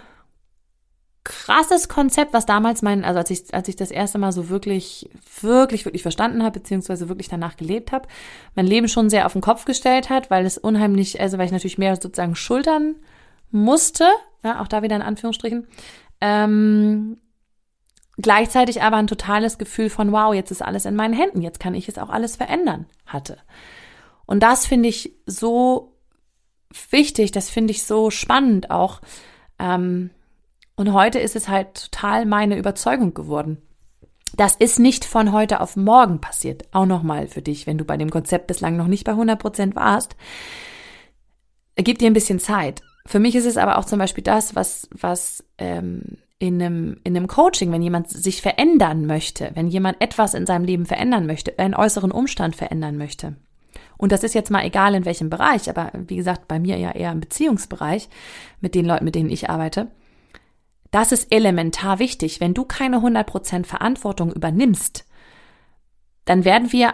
krasses 1.23 1.89
Konzept, 1.89 2.33
was 2.33 2.45
damals 2.45 2.81
mein, 2.81 3.05
also 3.05 3.19
als 3.19 3.29
ich, 3.29 3.53
als 3.53 3.67
ich 3.67 3.75
das 3.75 3.91
erste 3.91 4.17
Mal 4.17 4.31
so 4.31 4.49
wirklich, 4.49 5.09
wirklich, 5.41 5.85
wirklich 5.85 6.01
verstanden 6.01 6.43
habe, 6.43 6.59
beziehungsweise 6.59 7.07
wirklich 7.07 7.27
danach 7.27 7.55
gelebt 7.55 7.91
habe, 7.91 8.07
mein 8.55 8.65
Leben 8.65 8.87
schon 8.87 9.09
sehr 9.09 9.25
auf 9.25 9.33
den 9.33 9.41
Kopf 9.41 9.65
gestellt 9.65 10.09
hat, 10.09 10.31
weil 10.31 10.45
es 10.45 10.57
unheimlich, 10.57 11.21
also 11.21 11.37
weil 11.37 11.45
ich 11.45 11.51
natürlich 11.51 11.77
mehr 11.77 11.95
sozusagen 11.95 12.35
schultern 12.35 12.95
musste, 13.51 14.07
ja, 14.43 14.61
auch 14.61 14.67
da 14.67 14.81
wieder 14.81 14.95
in 14.95 15.01
Anführungsstrichen, 15.01 15.67
ähm, 16.21 17.17
gleichzeitig 18.17 18.81
aber 18.81 18.97
ein 18.97 19.07
totales 19.07 19.57
Gefühl 19.57 19.89
von, 19.89 20.11
wow, 20.11 20.33
jetzt 20.33 20.51
ist 20.51 20.63
alles 20.63 20.85
in 20.85 20.95
meinen 20.95 21.13
Händen, 21.13 21.41
jetzt 21.41 21.59
kann 21.59 21.75
ich 21.75 21.87
es 21.87 21.97
auch 21.97 22.09
alles 22.09 22.37
verändern 22.37 22.87
hatte. 23.05 23.37
Und 24.25 24.41
das 24.41 24.65
finde 24.65 24.89
ich 24.89 25.13
so 25.25 25.98
wichtig, 26.89 27.31
das 27.31 27.49
finde 27.49 27.71
ich 27.71 27.83
so 27.83 28.09
spannend 28.09 28.71
auch. 28.71 29.01
Ähm, 29.59 30.11
und 30.75 30.93
heute 30.93 31.19
ist 31.19 31.35
es 31.35 31.49
halt 31.49 31.91
total 31.91 32.25
meine 32.25 32.57
Überzeugung 32.57 33.13
geworden. 33.13 33.61
Das 34.35 34.55
ist 34.55 34.79
nicht 34.79 35.05
von 35.05 35.31
heute 35.31 35.59
auf 35.59 35.75
morgen 35.75 36.21
passiert. 36.21 36.63
Auch 36.71 36.85
nochmal 36.85 37.27
für 37.27 37.41
dich, 37.41 37.67
wenn 37.67 37.77
du 37.77 37.85
bei 37.85 37.97
dem 37.97 38.09
Konzept 38.09 38.47
bislang 38.47 38.77
noch 38.77 38.87
nicht 38.87 39.03
bei 39.03 39.11
100 39.11 39.39
Prozent 39.39 39.75
warst. 39.75 40.15
Gib 41.75 41.99
dir 41.99 42.07
ein 42.07 42.13
bisschen 42.13 42.39
Zeit. 42.39 42.81
Für 43.05 43.19
mich 43.19 43.35
ist 43.35 43.45
es 43.45 43.57
aber 43.57 43.77
auch 43.77 43.85
zum 43.85 43.99
Beispiel 43.99 44.23
das, 44.23 44.55
was, 44.55 44.87
was 44.91 45.43
ähm, 45.57 46.17
in, 46.37 46.61
einem, 46.61 46.97
in 47.03 47.17
einem 47.17 47.27
Coaching, 47.27 47.71
wenn 47.71 47.81
jemand 47.81 48.09
sich 48.09 48.41
verändern 48.41 49.05
möchte, 49.05 49.51
wenn 49.55 49.67
jemand 49.67 50.01
etwas 50.01 50.33
in 50.33 50.45
seinem 50.45 50.63
Leben 50.63 50.85
verändern 50.85 51.25
möchte, 51.25 51.57
einen 51.57 51.75
äußeren 51.75 52.11
Umstand 52.11 52.55
verändern 52.55 52.97
möchte. 52.97 53.35
Und 53.99 54.13
das 54.13 54.23
ist 54.23 54.33
jetzt 54.33 54.49
mal 54.49 54.63
egal 54.63 54.95
in 54.95 55.03
welchem 55.03 55.29
Bereich, 55.29 55.69
aber 55.69 55.91
wie 55.93 56.15
gesagt, 56.15 56.47
bei 56.47 56.57
mir 56.57 56.77
ja 56.77 56.91
eher 56.91 57.11
im 57.11 57.19
Beziehungsbereich 57.19 58.07
mit 58.61 58.73
den 58.73 58.85
Leuten, 58.85 59.03
mit 59.03 59.13
denen 59.13 59.29
ich 59.29 59.49
arbeite. 59.49 59.91
Das 60.89 61.11
ist 61.11 61.33
elementar 61.33 61.99
wichtig. 61.99 62.39
Wenn 62.39 62.53
du 62.53 62.63
keine 62.63 62.99
100% 62.99 63.65
Verantwortung 63.65 64.31
übernimmst, 64.31 65.05
dann 66.23 66.45
werden 66.45 66.71
wir 66.71 66.93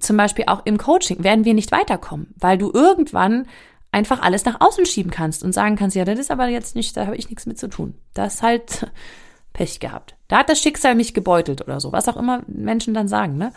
zum 0.00 0.18
Beispiel 0.18 0.44
auch 0.48 0.66
im 0.66 0.76
Coaching, 0.76 1.24
werden 1.24 1.46
wir 1.46 1.54
nicht 1.54 1.72
weiterkommen, 1.72 2.34
weil 2.36 2.58
du 2.58 2.70
irgendwann 2.70 3.46
einfach 3.90 4.20
alles 4.20 4.44
nach 4.44 4.60
außen 4.60 4.84
schieben 4.84 5.10
kannst 5.10 5.42
und 5.42 5.52
sagen 5.54 5.76
kannst, 5.76 5.96
ja, 5.96 6.04
das 6.04 6.18
ist 6.18 6.30
aber 6.30 6.48
jetzt 6.48 6.76
nicht, 6.76 6.94
da 6.94 7.06
habe 7.06 7.16
ich 7.16 7.30
nichts 7.30 7.46
mit 7.46 7.58
zu 7.58 7.68
tun. 7.68 7.94
Das 8.12 8.34
ist 8.34 8.42
halt 8.42 8.90
Pech 9.54 9.80
gehabt. 9.80 10.14
Da 10.28 10.38
hat 10.40 10.50
das 10.50 10.60
Schicksal 10.60 10.94
mich 10.94 11.14
gebeutelt 11.14 11.62
oder 11.62 11.80
so, 11.80 11.90
was 11.90 12.06
auch 12.06 12.18
immer 12.18 12.42
Menschen 12.46 12.92
dann 12.92 13.08
sagen, 13.08 13.38
ne? 13.38 13.52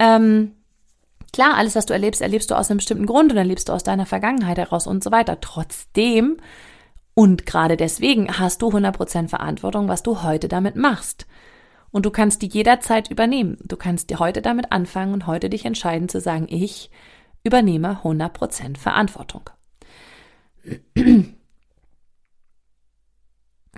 Ähm, 0.00 0.56
klar, 1.34 1.56
alles, 1.56 1.74
was 1.74 1.84
du 1.84 1.92
erlebst, 1.92 2.22
erlebst 2.22 2.50
du 2.50 2.54
aus 2.54 2.70
einem 2.70 2.78
bestimmten 2.78 3.06
Grund 3.06 3.32
und 3.32 3.36
erlebst 3.36 3.68
du 3.68 3.72
aus 3.72 3.82
deiner 3.82 4.06
Vergangenheit 4.06 4.56
heraus 4.56 4.86
und 4.86 5.04
so 5.04 5.10
weiter. 5.12 5.40
Trotzdem 5.40 6.38
und 7.14 7.46
gerade 7.46 7.76
deswegen 7.76 8.38
hast 8.38 8.60
du 8.60 8.68
100% 8.68 9.28
Verantwortung, 9.28 9.88
was 9.88 10.02
du 10.02 10.22
heute 10.22 10.48
damit 10.48 10.76
machst. 10.76 11.26
Und 11.90 12.06
du 12.06 12.10
kannst 12.10 12.42
die 12.42 12.48
jederzeit 12.48 13.08
übernehmen. 13.08 13.56
Du 13.62 13.76
kannst 13.76 14.16
heute 14.18 14.42
damit 14.42 14.72
anfangen 14.72 15.14
und 15.14 15.28
heute 15.28 15.48
dich 15.48 15.64
entscheiden 15.64 16.08
zu 16.08 16.20
sagen, 16.20 16.46
ich 16.48 16.90
übernehme 17.44 18.00
100% 18.02 18.78
Verantwortung. 18.78 19.42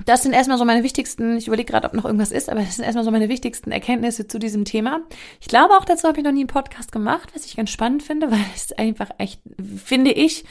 Das 0.07 0.23
sind 0.23 0.33
erstmal 0.33 0.57
so 0.57 0.65
meine 0.65 0.85
wichtigsten, 0.85 1.37
ich 1.37 1.49
überlege 1.49 1.71
gerade, 1.71 1.87
ob 1.87 1.93
noch 1.93 2.05
irgendwas 2.05 2.31
ist, 2.31 2.49
aber 2.49 2.61
das 2.61 2.77
sind 2.77 2.85
erstmal 2.85 3.05
so 3.05 3.11
meine 3.11 3.29
wichtigsten 3.29 3.73
Erkenntnisse 3.73 4.29
zu 4.29 4.39
diesem 4.39 4.65
Thema. 4.65 5.01
Ich 5.41 5.49
glaube 5.49 5.75
auch 5.75 5.85
dazu 5.85 6.07
habe 6.07 6.19
ich 6.19 6.25
noch 6.25 6.33
nie 6.33 6.41
einen 6.41 6.47
Podcast 6.47 6.93
gemacht, 6.93 7.31
was 7.35 7.45
ich 7.45 7.57
ganz 7.57 7.71
spannend 7.71 8.05
finde, 8.05 8.31
weil 8.31 8.45
es 8.55 8.73
einfach 8.73 9.11
echt, 9.19 9.43
finde 9.85 10.13
ich, 10.13 10.45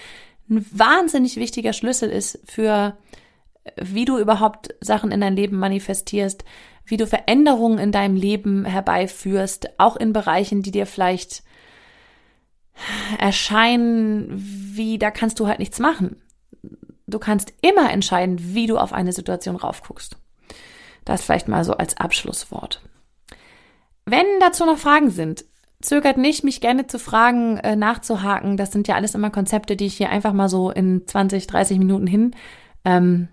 ein 0.50 0.64
wahnsinnig 0.72 1.38
wichtiger 1.38 1.72
Schlüssel 1.72 2.10
ist 2.10 2.40
für, 2.46 2.98
wie 3.82 4.06
du 4.06 4.20
überhaupt 4.20 4.76
Sachen 4.82 5.12
in 5.12 5.22
dein 5.22 5.38
Leben 5.38 5.58
manifestierst, 5.58 6.44
wie 6.86 6.98
du 6.98 7.08
Veränderungen 7.08 7.80
in 7.80 7.94
deinem 7.94 8.16
Leben 8.16 8.66
herbeiführst, 8.66 9.80
auch 9.80 9.96
in 9.96 10.12
Bereichen, 10.12 10.64
die 10.64 10.72
dir 10.72 10.86
vielleicht 10.86 11.44
erscheinen, 13.18 14.28
wie 14.36 15.00
da 15.00 15.12
kannst 15.12 15.40
du 15.40 15.48
halt 15.48 15.60
nichts 15.60 15.80
machen. 15.80 16.22
Du 17.08 17.20
kannst 17.20 17.54
immer 17.62 17.92
entscheiden, 17.92 18.38
wie 18.40 18.68
du 18.68 18.78
auf 18.78 18.94
eine 18.94 19.14
Situation 19.14 19.56
raufguckst. 19.56 20.18
Das 21.04 21.22
vielleicht 21.22 21.48
mal 21.48 21.64
so 21.64 21.74
als 21.74 21.98
Abschlusswort. 21.98 22.82
Wenn 24.06 24.26
dazu 24.40 24.66
noch 24.66 24.78
Fragen 24.78 25.12
sind, 25.12 25.46
zögert 25.82 26.18
nicht, 26.18 26.44
mich 26.44 26.62
gerne 26.62 26.88
zu 26.88 26.98
fragen, 27.00 27.58
äh, 27.58 27.76
nachzuhaken. 27.76 28.58
Das 28.58 28.72
sind 28.72 28.88
ja 28.88 28.96
alles 28.96 29.16
immer 29.16 29.30
Konzepte, 29.30 29.76
die 29.76 29.86
ich 29.86 29.98
hier 29.98 30.10
einfach 30.10 30.34
mal 30.34 30.50
so 30.50 30.72
in 30.72 31.06
20, 31.06 31.48
30 31.48 31.78
Minuten 31.78 32.08
hin 32.08 32.36
ähm, 32.86 33.28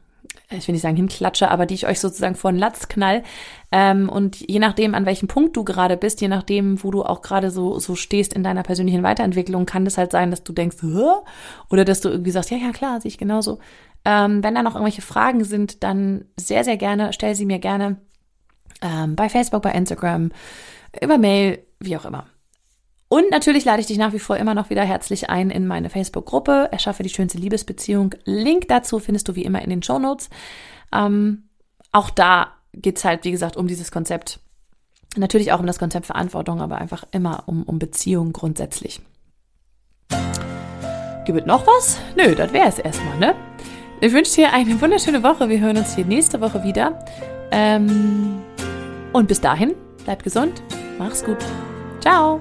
ich 0.50 0.68
will 0.68 0.74
nicht 0.74 0.82
sagen 0.82 0.96
hinklatsche, 0.96 1.50
aber 1.50 1.66
die 1.66 1.74
ich 1.74 1.86
euch 1.86 2.00
sozusagen 2.00 2.34
vor 2.34 2.52
den 2.52 2.58
Latz 2.58 2.88
knall. 2.88 3.22
Ähm, 3.70 4.08
und 4.08 4.40
je 4.40 4.58
nachdem, 4.58 4.94
an 4.94 5.06
welchem 5.06 5.28
Punkt 5.28 5.56
du 5.56 5.64
gerade 5.64 5.96
bist, 5.96 6.20
je 6.20 6.28
nachdem, 6.28 6.82
wo 6.82 6.90
du 6.90 7.02
auch 7.02 7.22
gerade 7.22 7.50
so, 7.50 7.78
so 7.78 7.94
stehst 7.94 8.32
in 8.32 8.42
deiner 8.42 8.62
persönlichen 8.62 9.02
Weiterentwicklung, 9.02 9.66
kann 9.66 9.84
das 9.84 9.98
halt 9.98 10.12
sein, 10.12 10.30
dass 10.30 10.44
du 10.44 10.52
denkst, 10.52 10.78
Hä? 10.82 11.04
oder 11.70 11.84
dass 11.84 12.00
du 12.00 12.08
irgendwie 12.08 12.30
sagst, 12.30 12.50
ja, 12.50 12.58
ja, 12.58 12.72
klar, 12.72 13.00
sehe 13.00 13.08
ich 13.08 13.18
genauso. 13.18 13.58
Ähm, 14.04 14.42
wenn 14.42 14.54
da 14.54 14.62
noch 14.62 14.74
irgendwelche 14.74 15.02
Fragen 15.02 15.44
sind, 15.44 15.82
dann 15.82 16.26
sehr, 16.36 16.64
sehr 16.64 16.76
gerne, 16.76 17.12
stell 17.12 17.34
sie 17.34 17.46
mir 17.46 17.58
gerne 17.58 17.96
ähm, 18.82 19.16
bei 19.16 19.28
Facebook, 19.28 19.62
bei 19.62 19.72
Instagram, 19.72 20.32
über 21.00 21.18
Mail, 21.18 21.64
wie 21.80 21.96
auch 21.96 22.04
immer. 22.04 22.26
Und 23.12 23.30
natürlich 23.30 23.66
lade 23.66 23.82
ich 23.82 23.86
dich 23.86 23.98
nach 23.98 24.14
wie 24.14 24.18
vor 24.18 24.38
immer 24.38 24.54
noch 24.54 24.70
wieder 24.70 24.84
herzlich 24.84 25.28
ein 25.28 25.50
in 25.50 25.66
meine 25.66 25.90
Facebook-Gruppe. 25.90 26.70
Erschaffe 26.72 27.02
die 27.02 27.10
schönste 27.10 27.36
Liebesbeziehung. 27.36 28.14
Link 28.24 28.68
dazu 28.68 29.00
findest 29.00 29.28
du 29.28 29.34
wie 29.34 29.44
immer 29.44 29.60
in 29.60 29.68
den 29.68 29.82
Show 29.82 29.98
Notes. 29.98 30.30
Ähm, 30.94 31.42
auch 31.92 32.08
da 32.08 32.54
geht's 32.72 33.04
halt, 33.04 33.26
wie 33.26 33.30
gesagt, 33.30 33.58
um 33.58 33.66
dieses 33.66 33.90
Konzept. 33.92 34.40
Natürlich 35.14 35.52
auch 35.52 35.60
um 35.60 35.66
das 35.66 35.78
Konzept 35.78 36.06
Verantwortung, 36.06 36.62
aber 36.62 36.78
einfach 36.78 37.04
immer 37.10 37.42
um, 37.44 37.64
um 37.64 37.78
Beziehung 37.78 38.32
grundsätzlich. 38.32 39.02
Gibt 41.26 41.38
es 41.38 41.44
noch 41.44 41.66
was? 41.66 42.00
Nö, 42.16 42.34
das 42.34 42.54
wäre 42.54 42.68
es 42.68 42.78
erstmal, 42.78 43.18
ne? 43.18 43.34
Ich 44.00 44.14
wünsche 44.14 44.36
dir 44.36 44.54
eine 44.54 44.80
wunderschöne 44.80 45.22
Woche. 45.22 45.50
Wir 45.50 45.60
hören 45.60 45.76
uns 45.76 45.94
hier 45.94 46.06
nächste 46.06 46.40
Woche 46.40 46.64
wieder. 46.64 47.04
Ähm, 47.50 48.40
und 49.12 49.28
bis 49.28 49.42
dahin, 49.42 49.74
bleib 50.02 50.22
gesund. 50.22 50.62
Mach's 50.98 51.22
gut. 51.22 51.44
Ciao. 52.00 52.40